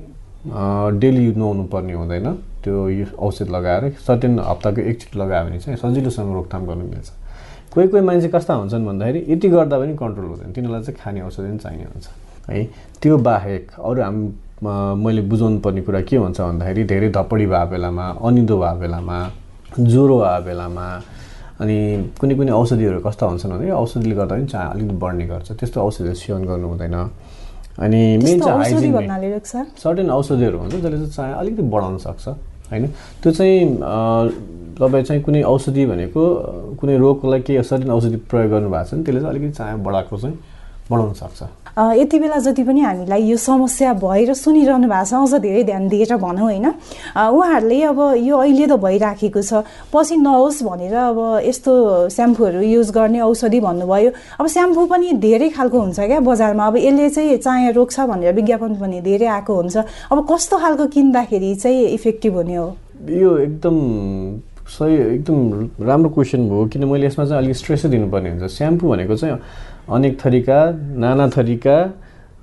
डेली 0.99 1.33
नुहाउनु 1.35 1.63
पर्ने 1.73 1.93
हुँदैन। 1.93 2.27
त्यो 2.63 2.75
औषध 3.17 3.49
लगाएर 3.49 3.83
सर्टेन 4.07 4.39
हप्ताको 4.39 4.81
एकचोटि 4.81 5.19
लगायो 5.19 5.45
भने 5.45 5.59
चाहिँ 5.59 5.77
सजिलोसँग 5.79 6.33
रोकथाम 6.33 6.65
गर्नु 6.67 6.85
मिल्छ। 6.85 7.09
कोही 7.73 7.87
कोही 7.87 8.03
मान्छे 8.03 8.27
कस्ता 8.33 8.53
हुन्छन् 8.53 8.85
भन्दाखेरि 8.85 9.19
यति 9.29 9.47
गर्दा 9.49 9.77
पनि 9.79 9.93
कन्ट्रोल 9.97 10.27
हुँदैन। 10.29 10.51
तिनीहरूलाई 10.53 10.83
चाहिँ 10.83 10.99
खाने 11.01 11.21
औषधि 11.21 11.47
पनि 11.47 11.57
चाहिने 11.57 11.83
हुन्छ। 11.83 12.07
है 12.49 12.63
त्यो 13.01 13.17
बाहेक 13.17 13.63
अरू 13.77 14.01
हाम 14.01 14.17
मैले 15.05 15.21
बुझाउनु 15.29 15.59
पर्ने 15.63 15.81
कुरा 15.87 16.01
के 16.01 16.15
हुन्छ 16.17 16.39
भन्दाखेरि 16.41 16.83
धेरै 16.91 17.09
धपडी 17.13 17.45
भएको 17.45 17.69
बेलामा 17.71 18.05
अनिदो 18.25 18.57
भएको 18.57 18.79
बेलामा 18.79 19.17
ज्वरो 19.79 20.17
भएको 20.19 20.45
बेलामा 20.45 20.85
अनि 21.61 21.77
कुनै 22.19 22.35
कुनै 22.35 22.51
औषधिहरू 22.51 22.99
कस्ता 23.05 23.25
हुन्छन् 23.25 23.51
भने 23.53 23.71
औषधिले 23.71 24.15
गर्दा 24.15 24.35
पनि 24.35 24.45
चाह 24.47 24.63
अलिकति 24.73 24.95
बढ्ने 25.03 25.25
गर्छ। 25.27 25.47
त्यस्तो 25.59 25.77
औषधिहरू 25.79 26.15
सेवन 26.15 26.43
गर्नु 26.49 26.67
हुँदैन। 26.67 26.95
अनि 27.79 28.01
मेन 28.23 28.39
चाहिँ 28.39 28.59
हाइजिन 28.59 29.39
सर्टेन 29.77 30.09
औषधिहरू 30.09 30.57
हुन्छ 30.57 30.73
जसले 30.75 30.97
चाहिँ 30.97 31.11
चाह 31.11 31.39
अलिकति 31.39 31.63
बढाउन 31.73 31.97
सक्छ। 32.07 32.25
होइन? 32.71 32.87
त्यो 33.23 33.31
चाहिँ 33.31 33.59
तपाईँ 34.79 35.03
चाहिँ 35.03 35.21
कुनै 35.23 35.41
औषधि 35.43 35.85
भनेको 35.85 36.21
कुनै 36.79 36.97
रोगको 36.97 37.31
लागि 37.31 37.43
केही 37.43 37.63
सर्टेन 37.63 37.91
औषधि 37.91 38.17
प्रयोग 38.29 38.51
गर्नुभएको 38.51 38.85
छ 38.85 38.93
भने 38.93 39.03
त्यसले 39.03 39.21
चाहिँ 39.21 39.29
अलिकति 39.29 39.51
चाया 39.51 39.75
बढाएको 39.75 40.17
चाहिँ 40.17 40.35
बढाउन 40.89 41.13
सक्छ। 41.13 41.41
यति 41.79 42.19
बेला 42.19 42.37
जति 42.43 42.63
पनि 42.63 42.81
हामीलाई 42.81 43.23
यो 43.23 43.37
समस्या 43.37 43.93
भएर 44.03 44.33
सुनिरहनु 44.33 44.87
भएको 44.89 45.05
छ 45.05 45.13
अझ 45.13 45.39
धेरै 45.39 45.63
ध्यान 45.63 45.87
दिएर 45.87 46.15
भनौँ 46.17 46.43
होइन। 46.43 46.65
उहाँहरूले 47.15 47.81
अब 47.83 47.99
यो 48.19 48.35
अहिले 48.35 48.65
त 48.67 48.75
भइराखेको 48.75 49.41
छ। 49.41 49.63
पछि 49.93 50.15
नहोस् 50.17 50.63
भनेर 50.63 50.95
अब 50.95 51.19
यस्तो 51.45 51.71
स्याम्पूहरू 52.09 52.61
युज 52.61 52.89
गर्ने 52.91 53.19
औषधि 53.21 53.59
भन्नुभयो। 53.59 54.11
अब 54.39 54.47
स्याम्पू 54.47 54.85
पनि 54.91 55.13
धेरै 55.23 55.49
खालको 55.55 55.77
हुन्छ 55.79 55.99
क्या 55.99 56.19
बजारमा। 56.19 56.67
अब 56.67 56.75
यसले 56.77 57.09
चाहिँ 57.09 57.37
चाया 57.37 57.69
रोक्छ 57.69 57.99
भनेर 58.09 58.33
विज्ञापन 58.35 58.75
पनि 58.75 58.99
धेरै 58.99 59.27
आएको 59.39 59.53
हुन्छ। 59.55 59.77
अब 60.11 60.17
कस्तो 60.25 60.57
खालको 60.57 60.85
किन्दाखेरि 60.89 61.55
चाहिँ 61.55 61.87
इफेक्टिभ 61.95 62.35
हुने 62.35 62.55
हो? 62.55 62.67
यो 62.99 63.37
एकदम 63.37 63.75
सही 64.69 64.95
एकदम 64.95 65.85
राम्रो 65.87 66.09
क्वेसन 66.09 66.49
भयो 66.49 66.65
किन 66.73 66.85
मैले 66.85 67.07
यसमा 67.07 67.25
चाहिँ 67.25 67.43
अलिक 67.43 67.55
स्ट्रेसै 67.55 67.89
दिनुपर्ने 67.89 68.29
हुन्छ? 68.29 68.51
स्याम्पू 68.53 68.89
भनेको 68.89 69.15
चाहिँ 69.15 69.37
अनेक 69.89 70.13
थरीका 70.25 70.59
नाना 71.01 71.27
थरीका 71.37 71.77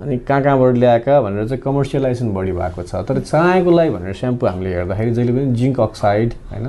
अनि 0.01 0.17
कहाँ 0.27 0.41
कहाँबाट 0.43 0.75
ल्याएका 0.75 1.21
भनेर 1.21 1.47
चाहिँ 1.47 1.61
कमर्सियलाइजेसन 1.63 2.33
बढी 2.33 2.51
भएको 2.51 2.83
छ। 2.83 3.01
तर 3.07 3.19
चाहेको 3.19 3.71
लागि 3.71 3.89
भनेर 3.89 4.13
स्याम्पू 4.13 4.45
हामीले 4.45 4.69
हेर्दाखेरि 4.75 5.11
जहिले 5.11 5.31
पनि 5.33 5.55
जिङ्क 5.55 5.79
अक्साइड 5.79 6.33
होइन? 6.51 6.67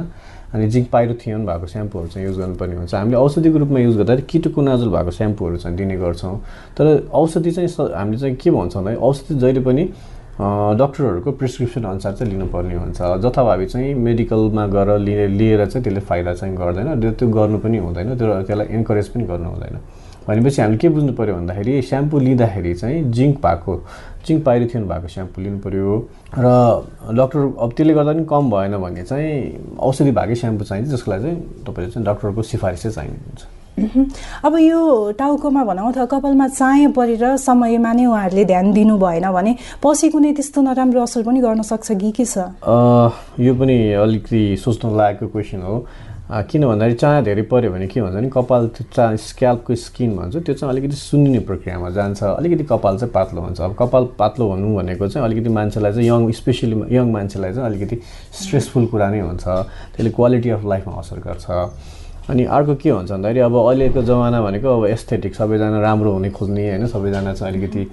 अनि 0.54 0.68
जिङ्क 0.72 0.88
पाइरोथियन 0.90 1.44
भएको 1.46 1.66
स्याम्पूहरू 1.66 2.08
चाहिँ 2.08 2.26
युज 2.28 2.38
गर्नुपर्ने 2.38 2.76
हुन्छ। 2.76 2.94
हामीले 2.94 3.16
औषधिको 3.16 3.58
रूपमा 3.58 3.78
युज 3.80 3.96
गर्दाखेरि 3.96 4.26
किटोकुनाजुल 4.32 4.88
भएको 4.88 5.10
स्याम्पूहरू 5.10 5.56
चाहिँ 5.56 5.76
दिने 5.76 5.96
गर्छौँ। 6.00 6.36
तर 6.78 6.86
औषधि 7.12 7.50
चाहिँ 7.50 7.68
हामीले 7.68 8.18
चाहिँ 8.18 8.36
के 8.36 8.50
भन्छौँ 8.50 8.82
भन्दाखेरि 8.82 9.02
औषधि 9.02 9.34
जहिले 9.34 9.60
पनि 9.60 9.84
डक्टरहरूको 10.40 11.30
प्रिस्क्रिप्सन 11.32 11.84
अनुसार 11.84 12.12
चाहिँ 12.14 12.32
लिनुपर्ने 12.32 12.74
हुन्छ। 12.74 12.98
जथाभावी 13.24 13.66
चाहिँ 13.66 13.94
मेडिकलमा 13.94 14.66
गएर 14.66 14.98
लिएर 14.98 15.66
चाहिँ 15.66 15.84
त्यसले 15.84 16.00
फाइदा 16.00 16.34
चाहिँ 16.34 16.54
गर्दैन। 16.56 17.10
त्यो 17.10 17.28
गर्नु 17.28 17.58
पनि 17.58 17.78
हुँदैन। 17.78 18.16
त्यो 18.18 18.42
त्यसलाई 18.42 18.66
इन्करेज 18.76 19.08
पनि 19.08 19.24
गर्नु 19.24 19.48
हुँदैन। 19.50 19.78
भनेपछि 20.28 20.62
हामीले 20.62 20.78
के 20.78 20.88
बुझ्नु 20.88 21.12
पऱ्यो 21.12 21.34
भन्दाखेरि 21.34 21.82
स्याम्पू 21.82 22.18
लिँदाखेरि 22.18 22.74
चाहिँ 22.74 23.02
जिङ्क 23.12 23.36
भएको 23.40 23.72
जिङ्क 24.28 24.44
पाइरोथियन 24.44 24.84
भएको 24.88 25.08
स्याम्पू 25.08 25.40
लिनु 25.42 25.58
पऱ्यो 25.58 26.08
र 26.38 26.46
डक्टर 27.16 27.38
अब 27.58 27.72
त्यसले 27.76 27.94
गर्दा 27.94 28.12
पनि 28.12 28.24
कम 28.28 28.50
भएन 28.50 28.76
भने 28.76 29.02
चाहिँ 29.02 29.76
औषधि 29.80 30.10
भएकै 30.12 30.34
स्याम्पू 30.34 30.64
चाहिन्छ 30.64 30.90
जसको 30.90 31.12
चाहिँ 31.12 31.36
तपाईँले 31.66 31.90
चाहिँ 31.92 32.06
डक्टरको 32.06 32.42
सिफारिसै 32.42 32.90
चाहिने 32.90 33.18
हुन्छ 33.24 33.57
अब 34.44 34.56
यो 34.58 34.80
टाउकोमा 35.18 35.64
भनौँ 35.64 35.88
अथवा 35.92 36.04
कपालमा 36.12 36.48
चाया 36.48 36.88
परेर 36.96 37.36
समयमा 37.36 37.92
नै 37.92 38.06
उहाँहरूले 38.06 38.44
ध्यान 38.44 38.72
दिनु 38.72 38.98
भएन 38.98 39.30
भने 39.32 39.56
पछि 39.82 40.08
कुनै 40.10 40.32
त्यस्तो 40.32 40.62
नराम्रो 40.62 41.02
असर 41.02 41.22
पनि 41.22 41.40
गर्न 41.40 41.62
सक्छ 41.62 41.92
कि 41.92 42.10
के 42.10 42.24
छ? 42.24 42.50
यो 43.40 43.54
पनि 43.54 43.76
अलिकति 44.02 44.42
सोच्न 44.58 44.96
लागेको 44.96 45.26
क्वेसन 45.28 45.62
हो। 45.62 45.86
किन 46.28 46.62
भन्दाखेरि 46.68 46.94
चाया 47.00 47.20
धेरै 47.24 47.42
पऱ्यो 47.48 47.70
भने 47.72 47.86
के 47.88 48.00
भन्छ 48.04 48.14
भने 48.14 48.28
कपाल 48.28 48.66
त्यो 48.76 48.84
चा 48.92 49.04
स्क्याल्पको 49.16 49.74
स्किन 49.74 50.10
भन्छ 50.16 50.36
त्यो 50.44 50.54
चाहिँ 50.54 50.72
अलिकति 50.72 50.96
सुन्निने 50.96 51.40
प्रक्रियामा 51.48 51.90
जान्छ। 51.96 52.22
अलिकति 52.22 52.64
कपाल 52.68 52.98
चाहिँ 52.98 53.12
पातलो 53.12 53.40
हुन्छ। 53.40 53.60
अब 53.60 53.72
कपाल 53.78 54.04
पातलो 54.18 54.48
भन्नु 54.50 54.76
भनेको 54.76 55.08
चाहिँ 55.08 55.24
अलिकति 55.24 55.48
मान्छेलाई 55.48 55.92
चाहिँ 55.92 56.08
यङ 56.08 56.30
स्पेसली 56.36 56.76
यङ 56.96 57.12
मान्छेलाई 57.12 57.52
चाहिँ 57.52 57.66
अलिकति 57.68 57.96
स्ट्रेसफुल 58.44 58.86
कुरा 58.92 59.08
नै 59.08 59.20
हुन्छ। 59.20 59.44
त्यसले 59.96 60.10
क्वालिटी 60.12 60.50
अफ 60.52 60.64
लाइफमा 60.68 61.00
असर 61.00 61.18
गर्छ। 61.24 61.46
अनि 62.30 62.44
अर्को 62.44 62.74
के 62.76 62.90
हुन्छ 62.90 63.10
भन्दाखेरि 63.10 63.40
अब 63.40 63.56
अहिलेको 63.56 64.02
जमाना 64.02 64.40
भनेको 64.42 64.68
अब 64.78 64.86
एस्थेटिक 64.86 65.34
सबैजना 65.34 65.80
राम्रो 65.80 66.12
हुने 66.12 66.30
खोज्ने 66.30 66.68
होइन 66.70 66.86
सबैजना 66.86 67.32
चाहिँ 67.34 67.54
अलिकति 67.54 67.86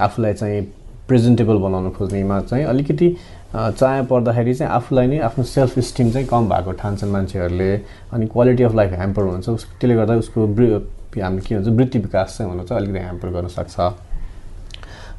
आफूलाई 0.00 0.32
चाहिँ 0.34 0.62
प्रेजेन्टेबल 1.08 1.56
बनाउनु 1.66 1.90
खोज्नेमा 1.98 2.40
चाहिँ 2.40 2.64
अलिकति 2.64 3.08
चाया 3.54 4.02
पर्दाखेरि 4.10 4.54
चाहिँ 4.54 4.72
आफूलाई 4.72 5.06
नै 5.06 5.18
आफ्नो 5.28 5.44
सेल्फ 5.44 5.78
स्टिम 5.88 6.10
चाहिँ 6.12 6.26
कम 6.28 6.48
भएको 6.48 6.72
ठान्छन् 6.80 7.12
मान्छेहरूले 7.12 7.74
अनि 8.12 8.26
क्वालिटी 8.32 8.62
अफ 8.62 8.74
लाइफ 8.74 8.92
ह्याम्पर 8.92 9.22
हुन्छ 9.22 9.48
उस 9.48 9.66
त्यसले 9.66 9.94
गर्दा 9.94 10.14
उसको 10.24 10.46
हामीले 10.46 11.40
के 11.42 11.54
भन्छ 11.54 11.68
वृत्ति 11.68 11.98
विकास 11.98 12.36
चाहिँ 12.38 12.50
हुनु 12.52 12.64
चाहिँ 12.64 12.82
अलिकति 12.82 12.98
ह्याम्पर 12.98 13.28
गर्न 13.28 13.48
सक्छ। 13.48 13.76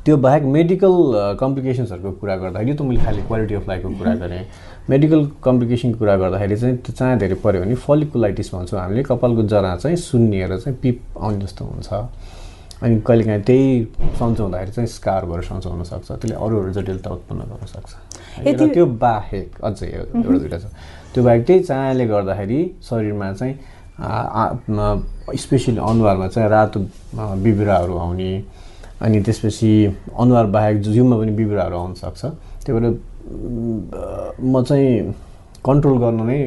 त्यो 0.05 0.15
बाहेक 0.17 0.43
मेडिकल 0.43 0.93
कम्प्लिकेसन्सहरूको 1.39 2.11
कुरा 2.19 2.35
गर्दाखेरि 2.35 2.73
त 2.75 2.81
मैले 2.83 2.99
खालि 3.03 3.21
क्वालिटी 3.23 3.53
अफ 3.55 3.67
लाइफको 3.67 3.89
कुरा 3.99 4.13
गरेँ। 4.19 4.43
मेडिकल 4.89 5.21
कम्प्लिकेसनको 5.43 5.97
कुरा 5.99 6.15
गर्दाखेरि 6.19 6.55
चाहिँ 6.59 6.77
त्यो 6.83 6.93
चाया 6.99 7.15
धेरै 7.23 7.35
पऱ्यो 7.39 7.61
भने 7.63 7.75
फलिकुलाइटिस 7.87 8.53
भन्छौँ 8.55 8.79
हामीले। 8.79 9.03
कपालको 9.07 9.43
जरा 9.47 9.75
चाहिँ 9.79 9.97
सुन्निएर 9.97 10.57
चाहिँ 10.59 10.77
पिप 10.83 10.97
आउने 11.23 11.39
जस्तो 11.45 11.65
हुन्छ। 11.65 11.87
अनि 12.83 12.99
कहिलेकाहीँ 13.07 13.43
त्यही 13.47 13.67
सन्चो 14.19 14.43
चाहिँ 14.51 14.87
स्कार 14.91 15.25
भएर 15.25 15.41
सन्चो 15.47 15.69
हुनसक्छ 15.71 16.07
त्यसले 16.11 16.35
अरू 16.35 16.53
अरू 16.59 16.71
जटिलता 16.75 17.09
उत्पन्न 17.09 17.41
गर्न 17.47 17.65
सक्छ। 17.71 17.91
त्यो 18.75 18.85
बाहेक 18.99 19.49
अझै 19.63 19.87
एउटा 19.87 20.19
दुइटा 20.19 20.57
छ। 20.59 20.65
त्यो 21.15 21.23
बाहेक 21.23 21.41
त्यही 21.47 21.59
चायाले 21.63 22.05
गर्दाखेरि 22.11 22.59
शरीरमा 22.89 23.31
चाहिँ 23.39 23.55
स्पेसली 25.39 25.79
अनुहारमा 25.79 26.27
चाहिँ 26.27 26.49
रातो 26.49 26.79
बिबिराहरू 27.39 27.93
आउने। 28.03 28.31
अनि 29.01 29.21
त्यसपछि 29.21 29.71
अनुहार 30.19 30.45
बाहेक 30.45 30.81
जिउमा 30.81 31.17
पनि 31.17 31.31
बिबिराहरू 31.31 31.75
आउन 31.77 31.93
सक्छ। 31.93 32.25
त्यही 32.65 32.73
भएर 32.79 32.85
म 34.43 34.63
चाहिँ 34.63 35.13
कन्ट्रोल 35.65 35.97
गर्न 35.97 36.21
नै 36.27 36.39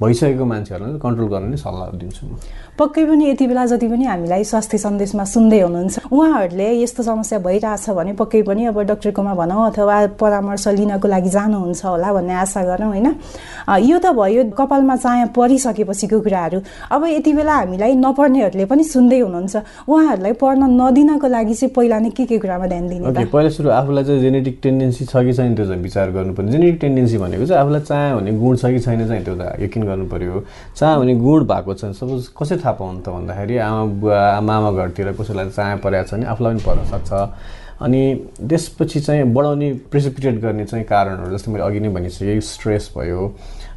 भइसकेको 0.00 0.44
मान्छेहरूलाई 0.44 0.98
कन्ट्रोल 0.98 1.28
गर्न 1.28 1.44
नै 1.52 1.56
सल्लाह 1.60 1.88
दिन्छु 2.00 2.22
म। 2.26 2.32
पक्कै 2.80 3.04
पनि 3.04 3.24
यति 3.30 3.46
बेला 3.46 3.64
जति 3.68 3.86
पनि 3.92 4.04
हामीलाई 4.04 4.44
स्वास्थ्य 4.50 4.78
सन्देशमा 4.78 5.24
सुन्दै 5.28 5.60
हुनुहुन्छ 5.60 5.96
उहाँहरूले 6.08 6.68
यस्तो 6.82 7.02
समस्या 7.04 7.38
भइरहेछ 7.44 7.90
भने 7.98 8.12
पक्कै 8.16 8.42
पनि 8.48 8.64
अब 8.72 8.78
डक्टरकोमा 8.90 9.34
भनौँ 9.36 9.60
अथवा 9.70 9.96
परामर्श 10.16 10.66
लिनको 10.80 11.08
लागि 11.08 11.30
जानुहुन्छ 11.36 11.84
होला 11.84 12.12
भन्ने 12.16 12.34
आशा 12.44 12.62
गरौँ 12.64 12.88
होइन? 12.88 13.08
यो 13.84 13.98
त 14.00 14.16
भयो 14.16 14.42
कपालमा 14.56 14.96
चाया 14.96 15.26
परिसकेपछिको 15.36 16.20
कुराहरू। 16.24 16.58
अब 16.88 17.02
यति 17.20 17.32
बेला 17.36 17.54
हामीलाई 17.60 17.92
नपढ्नेहरूले 18.00 18.64
पनि 18.64 18.84
सुन्दै 18.84 19.20
हुनुहुन्छ। 19.20 19.54
उहाँहरूलाई 19.84 20.32
पढ्न 20.40 20.62
नदिनको 20.80 21.28
लागि 21.28 21.54
चाहिँ 21.60 21.72
पहिला 21.76 21.98
नै 22.00 22.10
के 22.16 22.24
के 22.24 22.38
कुरामा 22.40 22.66
ध्यान 22.72 22.88
दिने 22.88 23.28
पहिला 23.28 23.50
सुरु 23.52 23.68
आफूलाई 23.68 24.04
चाहिँ 24.08 24.20
जेनेटिक 24.24 24.58
टेन्डेन्सी 24.64 25.04
छ 25.04 25.14
कि 25.28 25.32
छैन 25.36 25.54
त्यो 25.60 25.66
चाहिँ 25.68 25.82
विचार 25.84 26.10
गर्नुपर्ने। 26.16 26.50
जेनेटिक 26.52 26.80
टेन्डेन्सी 26.80 27.16
भनेको 27.20 27.44
चाहिँ 27.46 27.60
आफूलाई 27.60 27.82
चाया 27.84 28.16
भने 28.16 28.32
गुण 28.40 28.56
छ 28.56 28.64
कि 28.72 28.80
छैन 28.80 29.06
चाहिँ 29.06 29.24
त्यो 29.24 29.36
त 29.36 29.60
यकिन 29.60 29.82
गर्नु 29.90 30.06
पऱ्यो 30.06 30.42
चाया 30.78 30.98
भने 30.98 31.14
गुण 31.18 31.40
भएको 31.50 31.74
छ। 31.74 31.92
सपोज 31.98 32.28
कसै 32.38 32.56
थाहा 32.62 32.72
पाउनु 32.78 33.00
त 33.02 33.08
भन्दाखेरि 33.10 33.56
आमा 33.58 33.84
बुवा 33.98 34.40
मामा 34.40 34.70
घरतिर 34.70 35.12
कसैलाई 35.18 35.50
चाया 35.50 35.76
परेको 35.82 36.06
छ 36.06 36.14
भने 36.14 36.26
आफूलाई 36.30 36.52
पनि 36.54 36.62
पर्न 36.66 36.84
सक्छ। 36.94 37.10
अनि 37.80 38.00
त्यसपछि 38.44 39.00
चाहिँ 39.00 39.24
बढाउने 39.32 39.68
प्रेसिपिटेट 39.88 40.34
गर्ने 40.40 40.64
चाहिँ 40.68 40.84
कारणहरू 40.84 41.32
जस्तो 41.32 41.50
मैले 41.50 41.64
अघि 41.64 41.80
नै 41.80 41.88
भनिसकेँ। 41.88 42.40
स्ट्रेस 42.44 42.92
भयो 42.92 43.20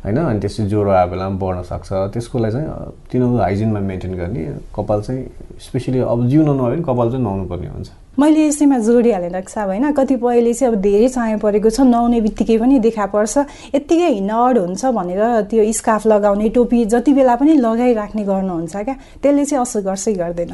होइन? 0.03 0.17
अनि 0.19 0.39
त्यसपछि 0.43 0.67
ज्वरो 0.67 0.91
आएको 0.91 1.11
बेलामा 1.11 1.37
बढ्न 1.39 1.63
सक्छ। 1.63 1.89
त्यसको 2.11 2.39
लागि 2.39 2.51
चाहिँ 2.51 2.67
तिनीहरू 3.11 3.37
हाइजिनमा 3.39 3.79
मेन्टेन 3.79 4.13
गर्ने 4.19 4.43
कपाल 4.75 5.01
चाहिँ 5.07 5.23
स्पेसली 5.63 5.99
अब 6.03 6.27
जिउ 6.27 6.41
नभए 6.43 6.75
पनि 6.75 6.83
कपाल 6.83 7.07
चाहिँ 7.11 7.23
नुहाउनु 7.23 7.45
पर्ने 7.47 7.67
हुन्छ। 7.71 7.89
मैले 8.13 8.45
यसैमा 8.45 8.77
जोडिहालेँ 8.77 9.41
साहब 9.49 9.67
होइन। 9.67 9.91
कतिपयले 9.97 10.53
चाहिँ 10.53 10.73
अब 10.73 10.81
धेरै 10.81 11.07
चाया 11.09 11.37
परेको 11.41 11.69
छ 11.73 11.81
नआउने 11.81 12.19
बित्तिकै 12.21 12.57
पनि 12.61 12.77
देखा 12.79 13.05
पर्छ। 13.09 13.73
यत्तिकै 13.73 14.21
अड 14.29 14.57
हुन्छ 14.57 14.85
भनेर 14.85 15.49
त्यो 15.49 15.65
स्काफ 15.73 16.05
लगाउने 16.13 16.49
टोपी 16.53 16.85
जति 16.93 17.13
बेला 17.13 17.35
पनि 17.41 17.57
लगाइराख्ने 17.57 18.23
गर्नुहुन्छ 18.23 18.75
क्या। 18.85 18.95
त्यसले 19.17 19.45
चाहिँ 19.49 19.61
असर 19.65 19.81
गर्छै 19.89 20.13
गर्दैन? 20.13 20.51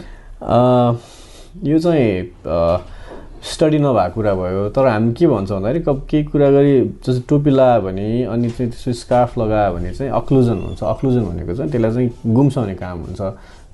यो 1.67 1.77
चाहिँ 1.83 2.07
स्टडी 3.43 3.79
नभएको 3.79 4.13
कुरा 4.15 4.33
भयो। 4.39 4.69
तर 4.71 4.87
हामी 4.87 5.11
के 5.19 5.27
भन्छौँ 5.27 5.59
भन्दाखेरि 5.59 5.83
केही 5.83 6.23
कुरा 6.31 6.49
गरी 6.55 6.73
जस्तो 7.03 7.27
टोपी 7.27 7.51
लगायो 7.51 7.81
भने 7.83 8.07
अनि 8.23 8.49
चाहिँ 8.55 8.71
त्यसो 8.71 8.91
स्कार्फ 9.03 9.37
लगायो 9.37 9.73
भने 9.75 9.91
चाहिँ 9.99 10.11
अक्लुजन 10.15 10.57
हुन्छ। 10.63 10.79
अक्लुजन 10.79 11.23
भनेको 11.27 11.53
चाहिँ 11.59 11.71
त्यसलाई 11.71 11.91
चाहिँ 11.91 12.33
गुम्साउने 12.35 12.75
काम 12.79 12.97
हुन्छ। 13.03 13.21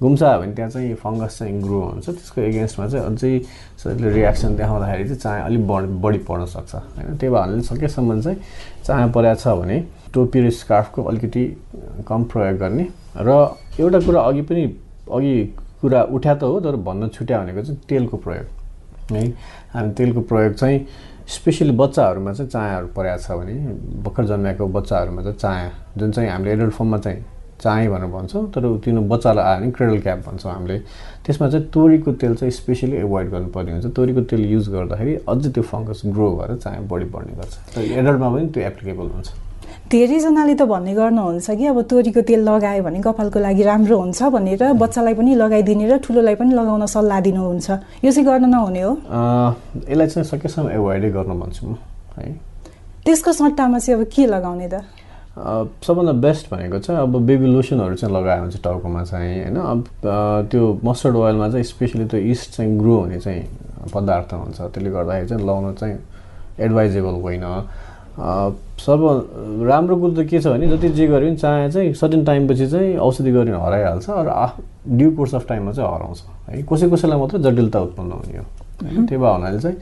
गुम्सायो 0.02 0.40
भने 0.40 0.54
त्यहाँ 0.56 0.70
चाहिँ 0.72 0.96
फङ्गस 1.00 1.38
चाहिँ 1.40 1.62
ग्रो 1.62 1.80
हुन्छ। 1.82 2.06
त्यसको 2.06 2.42
एगेन्स्टमा 2.42 2.88
चाहिँ 2.88 3.06
अझै 3.06 3.40
शरीरले 3.80 4.10
रियाक्सन 4.14 4.56
देखाउँदाखेरि 4.56 5.04
चाहिँ 5.08 5.20
चाया 5.20 5.44
अलिक 5.46 5.68
बढ 5.68 5.84
बढी 6.04 6.18
पर्न 6.28 6.46
सक्छ 6.46 6.76
होइन? 6.76 7.18
त्यही 7.18 7.32
भएर 7.34 7.62
सकेसम्म 7.64 8.22
चाहिँ 8.22 8.38
चाया 8.84 9.08
परेको 9.08 9.40
छ 9.40 9.48
भने 9.56 9.78
टोपी 10.14 10.40
र 10.42 10.50
स्कार्फको 10.52 11.04
अलिकति 11.04 11.44
कम 12.08 12.24
प्रयोग 12.28 12.58
गर्ने 12.60 12.88
र 13.18 13.30
एउटा 13.80 14.00
कुरा 14.06 14.22
अघि 14.22 14.42
पनि 14.52 14.64
अघि 15.12 15.36
कुरा 15.82 16.02
उठ्या 16.12 16.34
त 16.36 16.44
हो 16.44 16.60
तर 16.60 16.76
भन्न 16.76 17.08
छुट्या 17.16 17.40
भनेको 17.40 17.62
चाहिँ 17.62 17.80
तेलको 17.90 18.18
प्रयोग 18.18 19.14
है? 19.16 19.24
हामी 19.74 19.92
तेलको 19.96 20.22
प्रयोग 20.22 20.54
चाहिँ 20.54 20.86
स्पेसली 21.28 21.72
बच्चाहरूमा 21.72 22.34
चाहिँ 22.34 22.50
चायाहरू 22.52 22.88
परेको 22.96 23.22
छ 23.24 23.32
भने 23.32 23.54
भर्खर 24.04 24.26
जन्मेको 24.26 24.68
बच्चाहरूमा 24.68 25.22
चाहिँ 25.22 25.38
चाया 25.38 25.72
जुन 25.98 26.12
चाहिँ 26.12 26.30
हामीले 26.30 26.52
एडल्ट 26.54 26.74
फर्ममा 26.74 26.98
चाहिँ 26.98 27.24
चाय 27.66 27.88
भनेर 27.90 28.10
भन्छौँ 28.14 28.44
तर 28.54 28.64
तिनीहरू 28.86 29.10
बच्चालाई 29.10 29.44
आयो 29.46 29.60
भने 29.60 29.72
क्रेडल 29.74 30.00
क्याप 30.06 30.20
भन्छौँ 30.30 30.52
हामीले। 30.54 30.78
त्यसमा 31.26 31.50
चाहिँ 31.50 31.66
तोरीको 31.74 32.12
तेल 32.22 32.34
चाहिँ 32.38 32.52
स्पेसली 32.62 32.96
एभोइड 33.02 33.30
गर्नुपर्ने 33.34 33.72
हुन्छ। 33.72 33.86
तोरीको 33.98 34.22
तेल 34.30 34.44
युज 34.54 34.70
गर्दाखेरि 34.70 35.14
अझै 35.26 35.50
त्यो 35.50 35.64
फङ्गस 35.66 36.02
ग्रो 36.14 36.28
भएर 36.38 36.52
चाया 36.62 36.80
बढी 36.86 37.06
बढ्ने 37.10 37.34
गर्छ। 37.42 37.54
तर 37.74 37.82
एडल्टमा 37.82 38.30
पनि 38.30 38.46
त्यो 38.54 38.62
एप्लिकेबल 38.70 39.08
हुन्छ। 39.18 39.30
धेरैजनाले 39.86 40.54
त 40.56 40.66
भन्ने 40.66 40.94
गर्नुहुन्छ 40.98 41.48
कि 41.58 41.66
अब 41.70 41.82
तोरीको 41.90 42.22
तेल 42.26 42.42
लगायो 42.42 42.82
भने 42.86 43.00
कपालको 43.06 43.38
लागि 43.38 43.64
राम्रो 43.70 43.96
हुन्छ 43.98 44.20
भनेर 44.34 44.64
बच्चालाई 44.82 45.14
पनि 45.14 45.32
लगाइदिने 45.38 45.86
र 45.86 45.98
ठुलोलाई 46.02 46.36
पनि 46.42 46.54
लगाउन 46.58 46.86
सल्लाह 46.90 47.20
दिनुहुन्छ। 47.22 47.70
यो 48.02 48.10
चाहिँ 48.12 48.26
गर्न 48.26 48.46
नहुने 48.50 48.82
हो। 48.82 48.92
यसलाई 49.90 50.08
चाहिँ 50.10 50.26
सकेसम्म 50.26 50.70
एभोइडै 50.74 51.10
गर्न 51.14 51.32
भन्छु 51.38 51.62
म 51.66 51.78
है। 52.18 52.34
त्यसको 53.06 53.32
सट्टामा 53.32 53.78
चाहिँ 53.78 54.02
अब 54.02 54.10
के 54.10 54.26
लगाउने 54.26 54.68
त? 54.74 54.76
सबभन्दा 55.36 56.12
बेस्ट 56.24 56.50
भनेको 56.52 56.80
चाहिँ 56.80 57.02
अब 57.02 57.16
बेबी 57.28 57.48
लोसनहरू 57.54 57.96
चाहिँ 57.96 58.16
लगायो 58.16 58.42
भने 58.42 58.52
चाहिँ 58.52 58.64
टाउकोमा 58.64 59.04
चाहिँ 59.04 59.44
होइन? 59.44 59.56
अब 59.56 59.84
त्यो 60.52 60.80
मस्टर्ड 60.84 61.16
ओइलमा 61.16 61.50
चाहिँ 61.50 61.64
स्पेसली 61.64 62.06
त्यो 62.08 62.20
इस्ट 62.32 62.56
चाहिँ 62.56 62.78
ग्रो 62.80 62.96
हुने 63.00 63.20
चाहिँ 63.20 63.44
पदार्थ 63.94 64.34
हुन्छ। 64.34 64.60
त्यसले 64.62 64.90
गर्दाखेरि 64.90 65.28
चाहिँ 65.28 65.46
लाउनु 65.46 65.74
चाहिँ 65.76 65.98
एडभाइजेबल 66.60 67.16
होइन। 67.20 67.44
सर्व 68.80 69.04
राम्रो 69.68 69.96
कुरो 70.00 70.14
त 70.16 70.28
के 70.28 70.40
छ 70.40 70.48
भने 70.48 70.68
जति 70.72 70.90
जे 70.96 71.08
गरे 71.08 71.28
पनि 71.28 71.36
चाहे 71.36 71.72
चाहिँ 71.72 71.94
सर्टेन 72.00 72.24
टाइमपछि 72.26 72.68
चाहिँ 72.72 72.96
औषधि 72.96 73.32
गर्ने 73.32 73.60
हराइहाल्छ 73.60 74.08
र 74.10 74.32
ड्यु 74.88 75.12
कोर्स 75.16 75.36
अफ 75.36 75.48
टाइममा 75.48 75.72
चाहिँ 75.76 75.90
हराउँछ। 75.92 76.24
है 76.48 76.64
कसै 76.64 76.88
कसैलाई 76.90 77.20
मात्रै 77.20 77.40
जटिलता 77.44 77.80
उत्पन्न 77.82 78.12
हुने 78.12 78.38
हो। 78.40 78.46
होइन? 78.88 79.06
त्यो 79.06 79.20
भयो 79.20 79.34
हुनाले 79.36 79.60
चाहिँ 79.60 79.78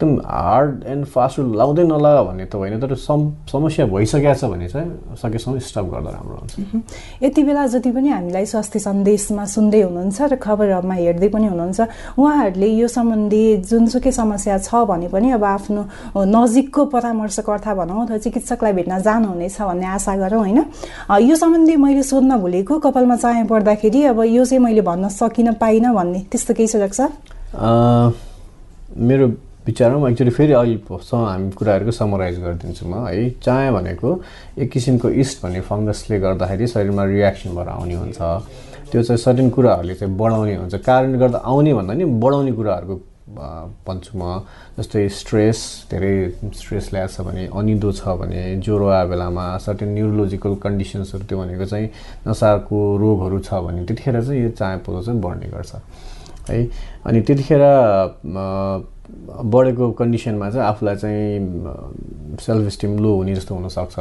एकदम 0.00 0.20
हार्ड 0.24 0.84
एन्ड 0.86 1.04
फास्ट 1.06 1.36
फुड 1.36 1.54
लाउँदै 1.56 1.84
नलगा 1.84 2.22
भन्ने 2.24 2.44
त 2.48 2.54
होइन 2.56 2.80
तर 2.80 2.94
सम 2.96 3.20
समस्या 3.52 3.86
भइसकेको 3.86 4.34
छ 4.34 4.44
भने 4.48 4.68
चाहिँ 4.68 5.16
सकेसम्म 5.20 5.58
स्टप 5.60 5.84
गर्दा 5.92 6.10
राम्रो 6.10 6.36
हुन्छ। 6.40 7.22
यति 7.22 7.42
बेला 7.44 7.66
जति 7.68 7.90
पनि 7.92 8.08
हामीलाई 8.08 8.46
स्वास्थ्य 8.48 8.78
सन्देशमा 8.80 9.44
सुन्दै 9.44 9.80
हुनुहुन्छ 9.82 10.20
र 10.22 10.36
खबरमा 10.40 10.94
हेर्दै 10.94 11.28
पनि 11.28 11.46
हुनुहुन्छ 11.52 11.80
उहाँहरूले 12.16 12.68
यो 12.80 12.88
सम्बन्धी 12.88 13.44
जुनसुकै 13.68 14.12
समस्या 14.12 14.56
छ 14.64 14.88
भने 14.88 15.08
पनि 15.12 15.30
अब 15.36 15.44
आफ्नो 15.44 15.82
नजिकको 16.16 16.84
परामर्शकर्ता 16.96 17.74
भनौँ 17.76 18.00
अथवा 18.04 18.18
चिकित्सकलाई 18.24 18.72
भेट्न 18.72 18.98
जानुहुनेछ 19.04 19.60
भन्ने 19.60 19.86
आशा 20.00 20.16
गरौँ 20.16 20.40
होइन? 20.40 20.60
यो 21.28 21.36
सम्बन्धी 21.36 21.76
मैले 21.76 22.02
सोध्न 22.08 22.40
भुलेको 22.40 22.78
कपालमा 22.88 23.16
चाया 23.20 23.44
पर्दाखेरि 23.44 24.00
अब 24.16 24.20
यो 24.32 24.44
चाहिँ 24.48 24.64
मैले 24.64 24.80
भन्न 24.80 25.08
सकिनँ 25.12 25.54
पाइनँ 25.60 25.92
भन्ने 25.92 26.20
त्यस्तो 26.32 26.54
केही 26.56 26.88
छ? 26.88 27.00
मेरो 28.96 29.28
विचारमा 29.70 30.08
एक्चुली 30.10 30.30
फेरि 30.34 30.52
अहिलेसम्म 30.52 31.24
हामी 31.24 31.50
कुराहरूको 31.54 31.92
समराइज 31.94 32.36
गरिदिन्छु 32.42 32.84
म 32.86 33.06
है। 33.06 33.30
चाया 33.38 33.70
भनेको 33.72 34.08
एक 34.58 34.68
किसिमको 34.70 35.08
इस्ट 35.22 35.36
भन्ने 35.42 35.60
फङ्गसले 35.70 36.18
गर्दाखेरि 36.20 36.66
शरीरमा 36.66 37.04
रियाक्सन 37.14 37.54
भएर 37.54 37.68
आउने 37.78 37.94
हुन्छ। 37.94 38.18
त्यो 38.90 39.02
चाहिँ 39.02 39.18
सर्टेन 39.22 39.50
कुराहरूले 39.54 39.94
चाहिँ 39.94 40.16
बढाउने 40.18 40.54
हुन्छ। 40.56 40.74
कारणले 40.82 41.18
गर्दा 41.18 41.38
आउने 41.38 41.72
भन्दा 41.78 41.94
नि 41.94 42.04
बढाउने 42.18 42.52
कुराहरूको 42.58 42.94
भन्छु 43.86 44.12
म। 44.18 44.42
जस्तै 44.74 45.06
स्ट्रेस 45.08 45.58
धेरै 45.90 46.14
स्ट्रेस 46.50 46.90
ल्याएको 46.92 47.12
छ 47.14 47.20
भने 47.22 47.46
अनिदो 47.54 47.90
छ 47.94 48.02
भने 48.18 48.58
ज्वरो 48.58 48.86
आए 48.90 49.06
बेलामा 49.06 49.44
सर्टेन 49.62 49.88
न्युरोलोजिकल 49.94 50.54
कन्डिसन्सहरू 50.66 51.24
त्यो 51.30 51.38
भनेको 51.38 51.64
चाहिँ 51.70 51.86
नसाको 52.26 52.78
रोगहरू 52.98 53.38
छ 53.46 53.54
भने 53.62 53.86
त्यतिखेर 53.86 54.16
चाहिँ 54.18 54.42
यो 54.42 54.50
चाया 54.58 54.76
पोलो 54.82 55.02
चाहिँ 55.06 55.20
बढ्ने 55.22 55.46
गर्छ। 55.54 55.72
है 56.50 56.58
अनि 57.06 57.20
त्यतिखेर 57.22 57.62
बढेको 59.52 59.90
कन्डिसनमा 59.98 60.50
चाहिँ 60.50 60.66
आफूलाई 60.66 60.96
चाहिँ 60.96 62.36
सेल्फ 62.40 62.66
इस्टिम 62.66 62.98
लो 62.98 63.10
हुने 63.16 63.34
जस्तो 63.34 63.54
हुनसक्छ। 63.54 63.96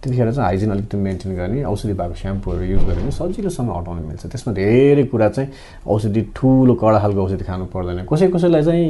त्यतिखेर 0.00 0.32
चाहिँ 0.32 0.44
हाइजिन 0.44 0.70
अलिकति 0.70 0.96
मेन्टेन 0.96 1.36
गर्ने 1.36 1.62
औषधि 1.64 1.92
भएको 1.92 2.14
स्याम्पूहरू 2.16 2.64
युज 2.64 2.82
गऱ्यो 2.88 3.02
भने 3.04 3.10
सजिलोसँग 3.12 3.68
हटाउन 3.68 3.98
मिल्छ। 4.08 4.26
त्यसमा 4.32 4.52
धेरै 4.56 5.04
कुरा 5.12 5.28
चाहिँ 5.28 5.50
औषधि 5.84 6.20
ठुलो 6.36 6.74
कडा 6.80 6.98
खालको 6.98 7.20
औषधि 7.20 7.44
खानु 7.44 7.64
पर्दैन। 7.68 8.08
कसै 8.08 8.28
कसैलाई 8.32 8.62
चाहिँ 8.64 8.88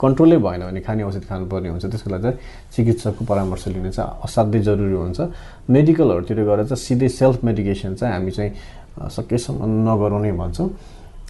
कन्ट्रोलै 0.00 0.36
भएन 0.40 0.62
भने 0.72 0.80
खाने 0.80 1.02
औषधि 1.04 1.26
खानुपर्ने 1.28 1.68
हुन्छ। 1.68 1.84
त्यसको 1.92 2.08
लागि 2.10 2.22
चाहिँ 2.22 2.38
चिकित्सकको 2.72 3.22
परामर्श 3.28 3.68
लिने 3.76 3.90
चाहिँ 3.92 4.24
असाध्यै 4.24 4.60
जरुरी 4.64 4.96
हुन्छ। 4.96 5.20
मेडिकलहरूतिर 5.68 6.38
गएर 6.48 6.64
चाहिँ 6.64 6.80
सिधै 6.80 7.08
सेल्फ 7.12 7.44
मेडिकेसन 7.44 7.94
चाहिँ 8.00 8.12
हामी 8.16 8.30
चाहिँ 8.32 8.50
सकेसम्म 8.96 9.60
नगरौँ 9.84 10.20
नै 10.24 10.32
भन्छौँ। 10.32 10.68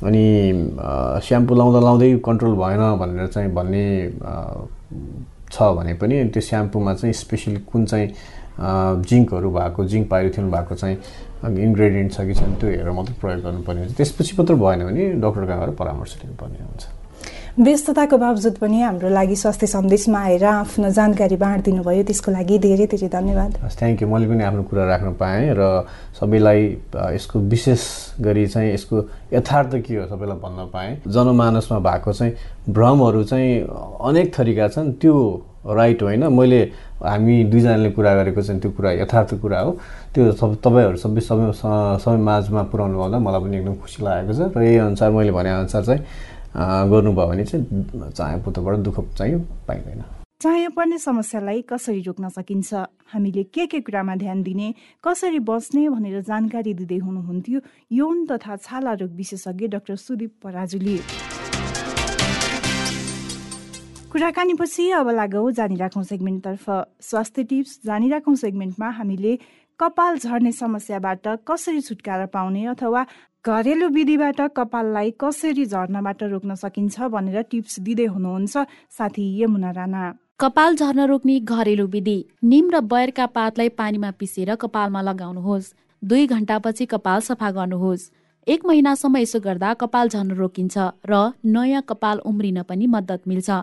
अनि 0.02 0.24
स्याम्पू 1.24 1.54
लाउँदा 1.54 1.80
लाउँदै 1.80 2.08
कन्ट्रोल 2.24 2.54
भएन 2.56 2.82
भनेर 3.00 3.26
चाहिँ 3.32 3.52
भन्ने 3.52 3.84
छ 5.52 5.62
भने 5.76 5.94
पनि 6.00 6.24
त्यो 6.34 6.42
स्याम्पूमा 6.42 6.94
चाहिँ 6.94 7.12
स्पेसली 7.14 7.56
कुन 7.72 7.84
चाहिँ 7.86 8.08
जिङ्कहरू 9.08 9.50
भएको 9.52 9.84
जिङ्क 9.84 10.08
पाइरोथिन 10.10 10.50
भएको 10.50 10.74
चाहिँ 10.74 10.96
इन्ग्रेडियन्ट 11.46 12.12
छ 12.12 12.20
कि 12.26 12.34
छैन 12.34 12.54
त्यो 12.60 12.68
हेरेर 12.70 12.90
मात्रै 12.90 13.14
प्रयोग 13.20 13.40
गर्नुपर्ने 13.44 13.80
हुन्छ। 13.80 13.96
त्यसपछि 13.96 14.32
मात्र 14.38 14.54
भएन 14.54 14.84
भने 14.84 15.02
डक्टर 15.22 15.44
कहाँ 15.46 15.72
परामर्श 15.80 16.16
लिनुपर्ने 16.24 16.58
हुन्छ। 16.64 16.84
व्यस्तताको 17.56 18.16
बावजुद 18.20 18.56
पनि 18.60 18.80
हाम्रो 18.80 19.08
लागि 19.08 19.36
स्वास्थ्य 19.40 19.66
सन्देशमा 19.66 20.18
आएर 20.20 20.44
आफ्नो 20.44 20.88
जानकारी 20.92 21.36
बाँडिदिनु 21.40 21.82
भयो 21.88 22.02
त्यसको 22.04 22.30
लागि 22.30 22.58
धेरै 22.60 22.86
धेरै 22.92 23.08
धन्यवाद। 23.08 23.52
थ्याङ्क 23.80 24.02
यू 24.02 24.08
मैले 24.12 24.28
पनि 24.28 24.44
आफ्नो 24.44 24.62
कुरा 24.68 24.84
राख्न 24.84 25.12
पाएँ 25.16 25.56
र 25.56 25.88
सबैलाई 26.20 26.60
यसको 27.16 27.36
विशेष 27.48 27.80
गरी 28.20 28.46
चाहिँ 28.52 28.72
यसको 28.76 28.96
यथार्थ 29.32 29.72
के 29.88 29.96
हो 29.96 30.04
सबैलाई 30.04 30.36
भन्न 30.36 30.68
पाएँ। 30.68 30.90
जनमानसमा 31.08 31.78
भएको 31.80 32.12
चाहिँ 32.12 32.32
भ्रमहरू 32.76 33.24
चाहिँ 33.24 33.48
अनेक 34.04 34.26
थरीका 34.36 34.68
छन्। 34.76 34.92
त्यो 35.00 35.16
राइट 35.64 36.02
होइन। 36.02 36.28
मैले 36.28 36.60
हामी 37.00 37.36
दुईजनाले 37.48 37.90
कुरा 37.96 38.12
गरेको 38.20 38.42
चाहिँ 38.42 38.60
त्यो 38.60 38.70
कुरा 38.76 38.92
यथार्थ 39.00 39.40
कुरा 39.40 39.60
हो। 39.64 39.70
त्यो 40.12 40.32
सब 40.36 40.60
तपाईँहरू 40.60 40.96
सबै 41.00 41.20
सबै 41.24 41.52
सबै 42.04 42.20
माझमा 42.20 42.62
पुऱ्याउनु 42.68 43.00
आउँदा 43.00 43.18
मलाई 43.18 43.40
पनि 43.40 43.56
एकदम 43.56 43.74
खुसी 43.80 44.04
लागेको 44.04 44.32
छ। 44.36 44.40
र 44.52 44.60
यही 44.60 44.76
अनुसार 44.92 45.10
मैले 45.10 45.32
भनेअनुसार 45.32 45.84
चाहिँ 45.88 46.02
गर्नुभयो 46.56 47.26
भने 47.28 47.44
चाहिँ 47.44 48.10
चाया 48.10 48.36
पुतोबाट 48.44 48.76
दुःख 48.80 49.00
चाहिँ 49.12 49.38
पाइँदैन। 49.68 50.02
चाया 50.40 50.68
पर्ने 50.72 50.98
समस्यालाई 50.98 51.62
कसरी 51.68 52.00
रोक्न 52.02 52.28
सकिन्छ? 52.28 52.74
हामीले 53.12 53.42
के 53.52 53.66
के 53.66 53.80
कुरामा 53.80 54.14
ध्यान 54.16 54.42
दिने? 54.42 54.72
कसरी 55.04 55.38
बस्ने 55.44 55.88
भनेर 55.88 56.20
जानकारी 56.22 56.72
दिँदै 56.74 56.96
हुनुहुन्थ्यो 56.96 57.60
यौन 57.92 58.24
तथा 58.26 58.56
छाला 58.56 58.92
रोग 59.00 59.12
विशेषज्ञ 59.16 59.66
डाक्टर 59.68 59.96
सुदीप 59.96 60.32
पराजुली। 60.42 60.98
कुराकानीपछि 64.12 64.90
अब 64.96 65.08
लागौ 65.10 65.50
जानिराखौँ 65.52 66.04
सेगमेन्टतर्फ। 66.04 66.64
स्वास्थ्य 67.00 67.44
टिप्स 67.44 67.80
जानिराखौँ 67.84 68.34
सेगमेन्टमा 68.36 68.88
हामीले 68.96 69.38
कपाल 69.80 70.18
झर्ने 70.18 70.52
समस्याबाट 70.52 71.26
कसरी 71.48 71.80
छुटकारा 71.80 72.26
पाउने 72.32 72.64
अथवा 72.66 73.04
घरेलु 73.46 73.88
विधिबाट 73.94 74.40
कपाललाई 74.56 75.10
कसरी 75.22 75.64
झर्नबाट 75.66 76.22
रोक्न 76.24 76.54
सकिन्छ 76.54 77.08
भनेर 77.14 77.42
टिप्स 77.50 77.78
दिँदै 77.86 78.06
हुनुहुन्छ 78.14 78.64
साथी 78.98 79.26
यमुना 79.40 79.70
राणा। 79.70 80.02
कपाल 80.40 80.76
झर्न 80.76 81.00
रोक्ने 81.06 81.38
घरेलु 81.46 81.86
विधि। 81.86 82.16
निम 82.44 82.70
र 82.70 82.80
बयरका 82.92 83.26
पातलाई 83.36 83.68
पानीमा 83.78 84.10
पिसेर 84.18 84.54
कपालमा 84.56 85.02
लगाउनुहोस्। 85.02 85.72
दुई 86.02 86.26
घन्टापछि 86.26 86.86
कपाल 86.86 87.20
सफा 87.28 87.50
गर्नुहोस्। 87.52 88.10
एक 88.46 88.66
महिनासम्म 88.66 89.16
यसो 89.16 89.40
गर्दा 89.46 89.72
कपाल 89.78 90.08
झर्न 90.08 90.30
रोकिन्छ 90.42 90.76
र 91.06 91.22
नयाँ 91.46 91.86
कपाल 91.88 92.26
उम्रिन 92.26 92.62
पनि 92.66 92.86
मद्दत 92.90 93.28
मिल्छ। 93.28 93.62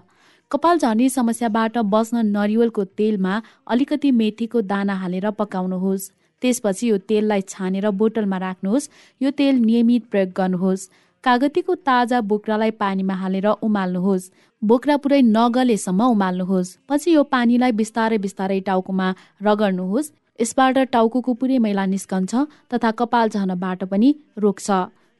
कपाल 0.51 0.77
झर्ने 0.79 1.09
समस्याबाट 1.11 1.77
बस्न 1.91 2.25
नरिवलको 2.31 2.83
तेलमा 2.95 3.41
अलिकति 3.67 4.11
मेथीको 4.19 4.61
दाना 4.71 4.95
हालेर 5.03 5.29
पकाउनुहोस्। 5.39 6.11
त्यसपछि 6.43 6.89
यो 6.89 6.97
तेललाई 7.09 7.41
छानेर 7.49 7.89
बोतलमा 7.99 8.37
राख्नुहोस्। 8.37 8.89
यो 9.21 9.29
तेल 9.39 9.55
नियमित 9.61 10.03
प्रयोग 10.11 10.29
गर्नुहोस्। 10.37 10.89
कागतीको 11.23 11.73
ताजा 11.87 12.19
बोक्रालाई 12.29 12.71
पानीमा 12.79 13.15
हालेर 13.15 13.47
उमाल्नुहोस्। 13.63 14.31
बोक्रा 14.61 14.95
पुरै 15.03 15.21
नगलेसम्म 15.27 16.01
उमाल्नुहोस्। 16.15 16.73
पछि 16.89 17.09
यो 17.13 17.23
पानीलाई 17.31 17.71
बिस्तारै 17.79 18.17
बिस्तारै 18.25 18.59
टाउकोमा 18.67 19.07
रगड्नुहोस् 19.41 20.11
यसबाट 20.39 20.77
टाउको 20.91 21.33
पुरै 21.39 21.57
मैला 21.63 21.85
निस्कन्छ 21.85 22.31
तथा 22.71 22.91
कपाल 22.99 23.25
झर्नबाट 23.29 23.83
पनि 23.91 24.09
रोक्छ। 24.37 24.67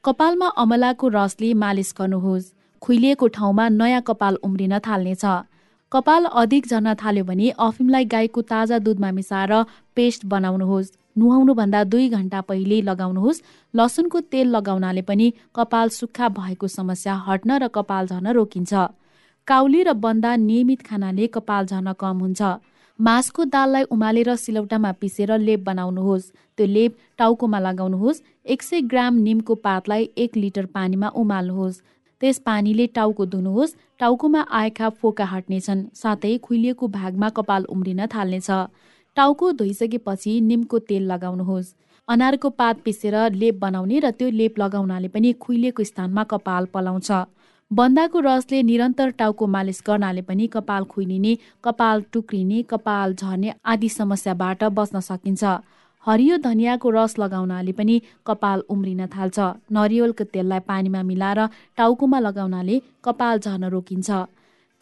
कपालमा 0.04 0.48
अमलाको 0.60 1.08
रसले 1.08 1.48
मालिस 1.54 1.90
गर्नुहोस्। 1.98 2.52
खुइलिएको 2.82 3.26
ठाउँमा 3.36 3.64
नयाँ 3.70 4.02
कपाल 4.02 4.34
उम्रिन 4.44 4.74
थाल्नेछ। 4.86 5.24
कपाल 5.92 6.24
अधिक 6.34 6.66
झर्न 6.66 6.94
थाल्यो 6.94 7.24
भने 7.24 7.48
अफिमलाई 7.58 8.04
गाईको 8.04 8.40
ताजा 8.42 8.78
दुधमा 8.78 9.10
मिसाएर 9.10 9.52
पेस्ट 9.96 10.20
बनाउनुहोस्। 10.26 10.92
नुहाउनुभन्दा 11.16 11.84
दुई 11.84 12.08
घन्टा 12.08 12.40
पहिले 12.40 12.80
लगाउनुहोस्। 12.82 13.42
लसुनको 13.74 14.20
तेल 14.20 14.48
लगाउनाले 14.48 15.02
पनि 15.02 15.32
कपाल 15.54 15.88
सुक्खा 15.88 16.28
भएको 16.28 16.68
समस्या 16.68 17.14
हट्न 17.26 17.58
र 17.58 17.68
कपाल 17.68 18.06
झर्न 18.06 18.32
रोकिन्छ। 18.32 18.74
काउली 19.48 19.82
र 19.82 19.92
बन्दा 19.94 20.36
नियमित 20.36 20.82
खानाले 20.82 21.26
कपाल 21.26 21.66
झर्न 21.66 21.92
कम 21.92 22.18
हुन्छ। 22.18 22.42
मासको 22.98 23.44
दाललाई 23.44 23.82
उमालेर 23.90 24.34
सिलौटामा 24.36 24.92
पिसेर 24.92 25.30
लेप 25.38 25.60
बनाउनुहोस्। 25.60 26.30
त्यो 26.58 26.66
लेप 26.66 26.92
टाउकोमा 27.18 27.58
लगाउनुहोस्। 27.58 28.22
एक 28.46 28.62
सय 28.62 28.80
ग्राम 28.82 29.14
निमको 29.18 29.54
पातलाई 29.54 30.08
एक 30.16 30.36
लिटर 30.36 30.66
पानीमा 30.66 31.08
उमाल्नुहोस्। 31.08 31.80
त्यस 32.20 32.38
पानीले 32.38 32.86
टाउको 32.86 33.26
धुनुहोस्। 33.26 33.74
टाउकोमा 33.98 34.40
आएका 34.50 34.88
फोका 34.88 35.24
हट्नेछन्। 35.24 35.84
साथै 35.94 36.36
खुइलिएको 36.38 36.88
भागमा 36.88 37.28
कपाल 37.28 37.64
उम्रिन 37.64 38.06
थाल्नेछ। 38.06 38.50
टाउको 39.16 39.52
धोइसकेपछि 39.52 40.40
निमको 40.40 40.78
तेल 40.80 41.02
लगाउनुहोस्। 41.12 41.74
अनारको 42.08 42.48
पात 42.50 42.80
पिसेर 42.84 43.14
लेप 43.32 43.58
बनाउने 43.58 43.98
र 44.00 44.10
त्यो 44.10 44.30
लेप 44.30 44.58
लगाउनाले 44.58 45.08
पनि 45.08 45.32
खुइलिएको 45.40 45.84
स्थानमा 45.84 46.24
कपाल 46.32 46.64
पलाउँछ। 46.74 47.10
बन्दाको 47.70 48.20
रसले 48.20 48.62
निरन्तर 48.62 49.10
टाउको 49.18 49.46
मालिस 49.46 49.82
गर्नाले 49.86 50.22
पनि 50.22 50.46
कपाल 50.46 50.84
खुइलिने 50.84 51.32
कपाल 51.64 52.02
टुक्रिने 52.12 52.62
कपाल 52.70 53.14
झर्ने 53.14 53.54
आदि 53.64 53.88
समस्याबाट 53.90 54.64
बच्न 54.74 55.00
सकिन्छ। 55.00 55.44
हरियो 56.06 56.36
धनियाँको 56.38 56.90
रस 56.90 57.18
लगाउनाले 57.18 57.72
पनि 57.72 58.00
कपाल 58.26 58.62
उम्रिन 58.68 59.06
थाल्छ। 59.06 59.38
नरिवलको 59.72 60.24
तेललाई 60.24 60.60
पानीमा 60.68 61.02
मिलाएर 61.02 61.40
टाउकोमा 61.76 62.18
लगाउनाले 62.20 62.80
कपाल 63.04 63.38
झर्न 63.38 63.64
रोकिन्छ। 63.72 64.10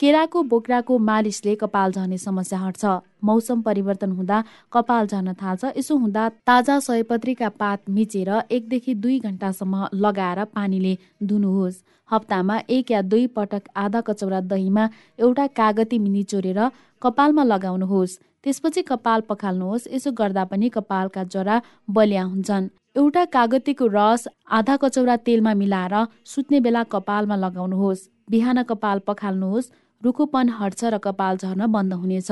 केराको 0.02 0.42
बोक्राको 0.42 0.96
मालिसले 0.98 1.54
कपाल 1.54 1.92
झर्ने 1.92 2.16
समस्या 2.18 2.58
हट्छ। 2.58 2.84
मौसम 3.24 3.60
परिवर्तन 3.62 4.12
हुँदा 4.12 4.42
कपाल 4.72 5.06
झर्न 5.06 5.32
थाल्छ। 5.32 5.70
यसो 5.76 5.96
हुँदा 5.96 6.28
ताजा 6.42 6.78
सयपत्रीका 6.78 7.48
पात 7.54 7.82
मिचेर 7.88 8.30
एकदेखि 8.50 8.94
दुई 8.94 9.18
घन्टासम्म 9.20 9.86
लगाएर 9.94 10.44
पानीले 10.50 10.96
धुनुहोस्। 11.22 11.76
हप्तामा 12.10 12.56
एक 12.68 12.90
या 12.90 13.02
दुई 13.02 13.26
पटक 13.36 13.68
आधा 13.76 14.00
कचौरा 14.00 14.40
दहीमा 14.42 14.88
एउटा 15.18 15.46
कागती 15.54 15.98
निचोरेर 16.00 16.58
कपालमा 17.02 17.44
लगाउनुहोस्। 17.44 18.18
त्यसपछि 18.42 18.82
कपाल 18.82 19.20
पखाल्नुहोस्। 19.28 19.86
यसो 19.92 20.12
गर्दा 20.12 20.44
पनि 20.50 20.68
कपालका 20.68 21.24
जरा 21.34 21.60
बलिया 21.88 22.24
हुन्छन्। 22.24 22.68
एउटा 22.96 23.24
कागतीको 23.36 23.86
रस 23.94 24.26
आधा 24.50 24.76
कचौरा 24.82 25.16
तेलमा 25.22 25.54
मिलाएर 25.54 25.94
सुत्ने 26.26 26.60
बेला 26.60 26.82
कपालमा 26.90 27.36
लगाउनुहोस्। 27.36 28.08
बिहान 28.30 28.62
कपाल 28.64 28.98
पखाल्नुहोस्। 29.06 29.70
रुखोपन 30.02 30.48
हट्छ 30.58 30.84
र 30.84 30.98
कपाल 30.98 31.36
झर्न 31.36 31.66
बन्द 31.72 31.92
हुनेछ। 31.94 32.30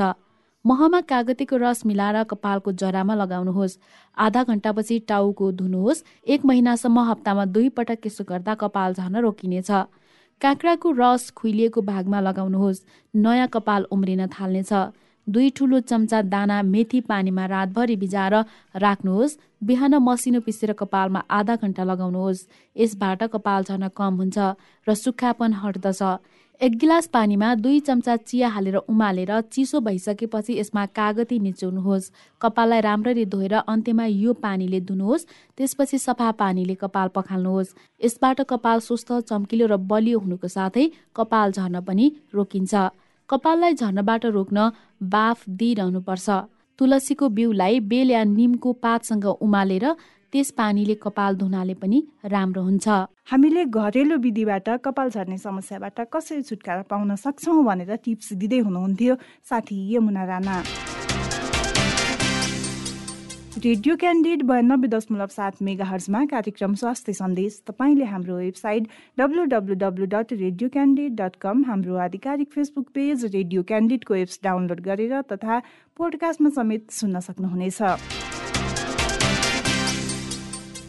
महमा 0.65 0.99
कागतीको 1.01 1.57
रस 1.57 1.85
मिलाएर 1.85 2.23
कपालको 2.23 2.71
जरामा 2.71 3.15
लगाउनुहोस्। 3.15 3.77
आधा 4.17 4.43
घन्टापछि 4.43 4.99
टाउको 5.07 5.51
धुनुहोस्। 5.51 6.03
एक 6.27 6.45
महिनासम्म 6.45 6.99
हप्तामा 7.09 7.45
दुई 7.45 7.69
पटक 7.69 8.05
यसो 8.05 8.23
गर्दा 8.23 8.53
कपाल 8.55 8.93
झर्न 8.93 9.15
रोकिनेछ। 9.17 9.71
काँक्राको 10.41 10.91
रस 10.91 11.29
खुइलिएको 11.31 11.81
भागमा 11.81 12.19
लगाउनुहोस्। 12.19 12.83
नयाँ 13.13 13.47
कपाल 13.47 13.83
उम्रिन 13.91 14.27
थाल्नेछ। 14.27 14.73
दुई 15.27 15.49
ठुलो 15.49 15.79
चम्चा 15.79 16.21
दाना 16.27 16.61
मेथी 16.63 16.99
पानीमा 17.01 17.45
रातभरि 17.45 17.95
भिजाएर 17.95 18.35
राख्नुहोस्। 18.75 19.37
बिहान 19.63 19.95
मसिनो 20.01 20.39
पिसेर 20.41 20.73
कपालमा 20.73 21.23
आधा 21.29 21.55
घन्टा 21.55 21.83
लगाउनुहोस्। 21.83 22.45
यसबाट 22.75 23.23
कपाल 23.33 23.63
झर्न 23.63 23.87
कम 23.95 24.13
हुन्छ 24.17 24.37
र 24.87 24.93
सुक्खापन 24.93 25.53
हट्दछ। 25.53 26.01
एक 26.61 26.77
गिलास 26.77 27.07
पानीमा 27.07 27.53
दुई 27.55 27.79
चम्चा 27.79 28.15
चिया 28.15 28.47
हालेर 28.47 28.75
उमालेर 28.75 29.29
चिसो 29.43 29.79
भइसकेपछि 29.79 30.57
यसमा 30.59 30.85
कागती 30.97 31.39
निचोर्नुहोस्। 31.39 32.09
कपाललाई 32.41 32.81
राम्ररी 32.81 33.25
धोएर 33.25 33.53
अन्त्यमा 33.53 34.05
यो 34.05 34.33
पानीले 34.43 34.79
धुनुहोस्। 34.81 35.25
त्यसपछि 35.57 35.97
सफा 35.97 36.29
पानीले 36.37 36.75
कपाल 36.75 37.07
पखाल्नुहोस्। 37.15 37.73
यसबाट 38.01 38.41
कपाल 38.45 38.79
स्वस्थ 38.79 39.11
चम्किलो 39.29 39.65
र 39.65 39.77
बलियो 39.89 40.19
हुनुको 40.19 40.47
साथै 40.47 40.85
कपाल 41.17 41.51
झर्न 41.51 41.81
पनि 41.81 42.05
रोकिन्छ। 42.29 42.73
कपाललाई 43.29 43.73
झर्नबाट 43.73 44.25
रोक्न 44.29 44.69
बाफ 45.01 45.49
दिइरहनुपर्छ। 45.49 46.29
तुलसीको 46.79 47.29
बिउलाई 47.29 47.79
बेल 47.89 48.11
या 48.11 48.23
निमको 48.37 48.73
पातसँग 48.85 49.25
उमालेर 49.41 49.85
त्यस 50.33 50.51
पानीले 50.57 50.95
कपाल 51.03 51.35
धुनाले 51.37 51.73
पनि 51.75 51.99
राम्रो 52.25 52.61
हुन्छ। 52.63 52.87
हामीले 53.31 53.63
घरेलु 53.67 54.17
विधिबाट 54.23 54.69
कपाल 54.85 55.09
झर्ने 55.09 55.37
समस्याबाट 55.37 55.99
कसरी 56.13 56.41
छुटकारा 56.41 56.83
पाउन 56.89 57.15
सक्छौँ 57.17 57.63
भनेर 57.65 57.95
टिप्स 58.05 58.33
दिँदै 58.39 58.59
हुनुहुन्थ्यो 58.63 59.15
साथी 59.49 59.77
यमुना 59.95 60.23
राणा। 60.25 60.55
रेडियो 63.63 63.95
क्यान्डिड 63.95 64.43
बयानब्बे 64.43 64.87
दशमलव 64.87 65.27
सात 65.29 65.61
मेगा 65.61 65.85
हर्जमा 65.85 66.23
कार्यक्रम 66.31 66.73
स्वास्थ्य 66.81 67.13
सन्देश 67.13 67.59
तपाईँले 67.67 68.05
हाम्रो 68.05 68.37
website 68.37 68.87
W 69.19 69.43
W 69.51 69.75
W 69.83 70.05
dot 70.15 70.33
radio 70.33 70.69
candid 70.69 71.15
dot 71.21 71.35
com 71.41 71.63
हाम्रो 71.67 71.97
आधिकारिक 72.07 72.49
फेसबुक 72.55 72.87
पेज 72.95 73.25
रेडियो 73.35 73.63
क्यान्डिडको 73.69 74.15
एप्स 74.15 74.39
डाउनलोड 74.43 74.81
गरेर 74.81 75.21
तथा 75.31 75.59
पोडकास्टमा 75.99 76.49
समेत 76.57 76.91
सुन्न 76.91 77.19
सक्नुहुनेछ। 77.19 77.81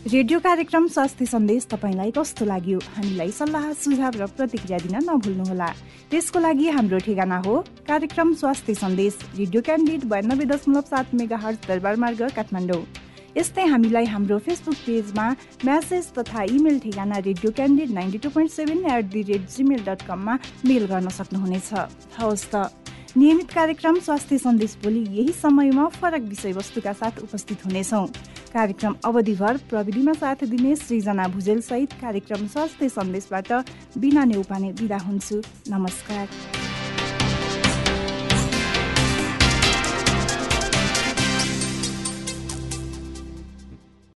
रेडियो 0.03 0.38
कार्यक्रम 0.41 0.87
स्वास्थ्य 0.88 1.27
सन्देश 1.27 1.67
तपाईँलाई 1.71 2.11
कस्तो 2.11 2.45
लाग्यो? 2.45 2.79
हामीलाई 2.95 3.31
सल्लाह 3.31 3.73
सुझाव 3.73 4.17
र 4.19 4.27
प्रतिक्रिया 4.35 4.79
दिन 4.79 4.97
नभुल्नुहोला। 5.07 5.69
त्यसको 6.11 6.38
लागि 6.43 6.69
हाम्रो 6.69 6.99
ठेगाना 6.99 7.38
हो 7.47 7.55
कार्यक्रम 7.87 8.33
स्वास्थ्य 8.35 8.75
सन्देश 8.75 9.19
रेडियो 9.38 9.62
क्यान्डिड 9.62 10.05
बयानब्बे 10.11 10.45
दशमलव 10.51 10.83
सात 10.91 11.15
मेगा 11.15 11.37
हर्च 11.38 11.59
दरबार 11.69 11.97
मार्ग 12.03 12.23
काठमाडौँ। 12.35 12.83
यस्तै 13.38 13.65
हामीलाई 13.71 14.05
हाम्रो 14.11 14.38
फेसबुक 14.43 14.75
पेजमा 14.83 15.27
म्यासेज 15.62 16.11
तथा 16.19 16.43
इमेल 16.51 16.79
ठेगाना 16.83 17.19
radio 17.23 17.51
candid 17.55 17.91
ninety 17.95 18.19
two 18.19 18.29
mail 20.67 20.85
गर्न 20.87 21.09
सक्नुहुनेछ। 21.15 21.71
हवस् 22.19 22.51
त। 22.51 22.75
नियमित 23.15 23.51
कार्यक्रम 23.53 23.99
स्वास्थ्य 24.01 24.38
सन्देश 24.38 24.77
भोलि 24.83 25.01
यही 25.15 25.33
समयमा 25.33 25.87
फरक 25.95 26.23
विषयवस्तुका 26.27 26.93
साथ 26.93 27.19
उपस्थित 27.23 27.65
हुनेछौँ। 27.67 28.07
कार्यक्रम 28.53 28.95
अवधिभर 29.05 29.57
प्रविधिमा 29.71 30.12
साथ 30.12 30.45
दिने 30.45 30.75
सृजना 30.77 31.29
भुजेल 31.29 31.61
सहित 31.61 31.93
कार्यक्रम 31.93 32.47
स्वास्थ्य 32.47 32.88
सन्देशबाट 32.88 33.53
बिना 33.99 34.25
नेउपाने 34.25 34.73
विदा 34.73 34.99
हुन्छु। 34.99 35.43
नमस्कार। 35.71 36.62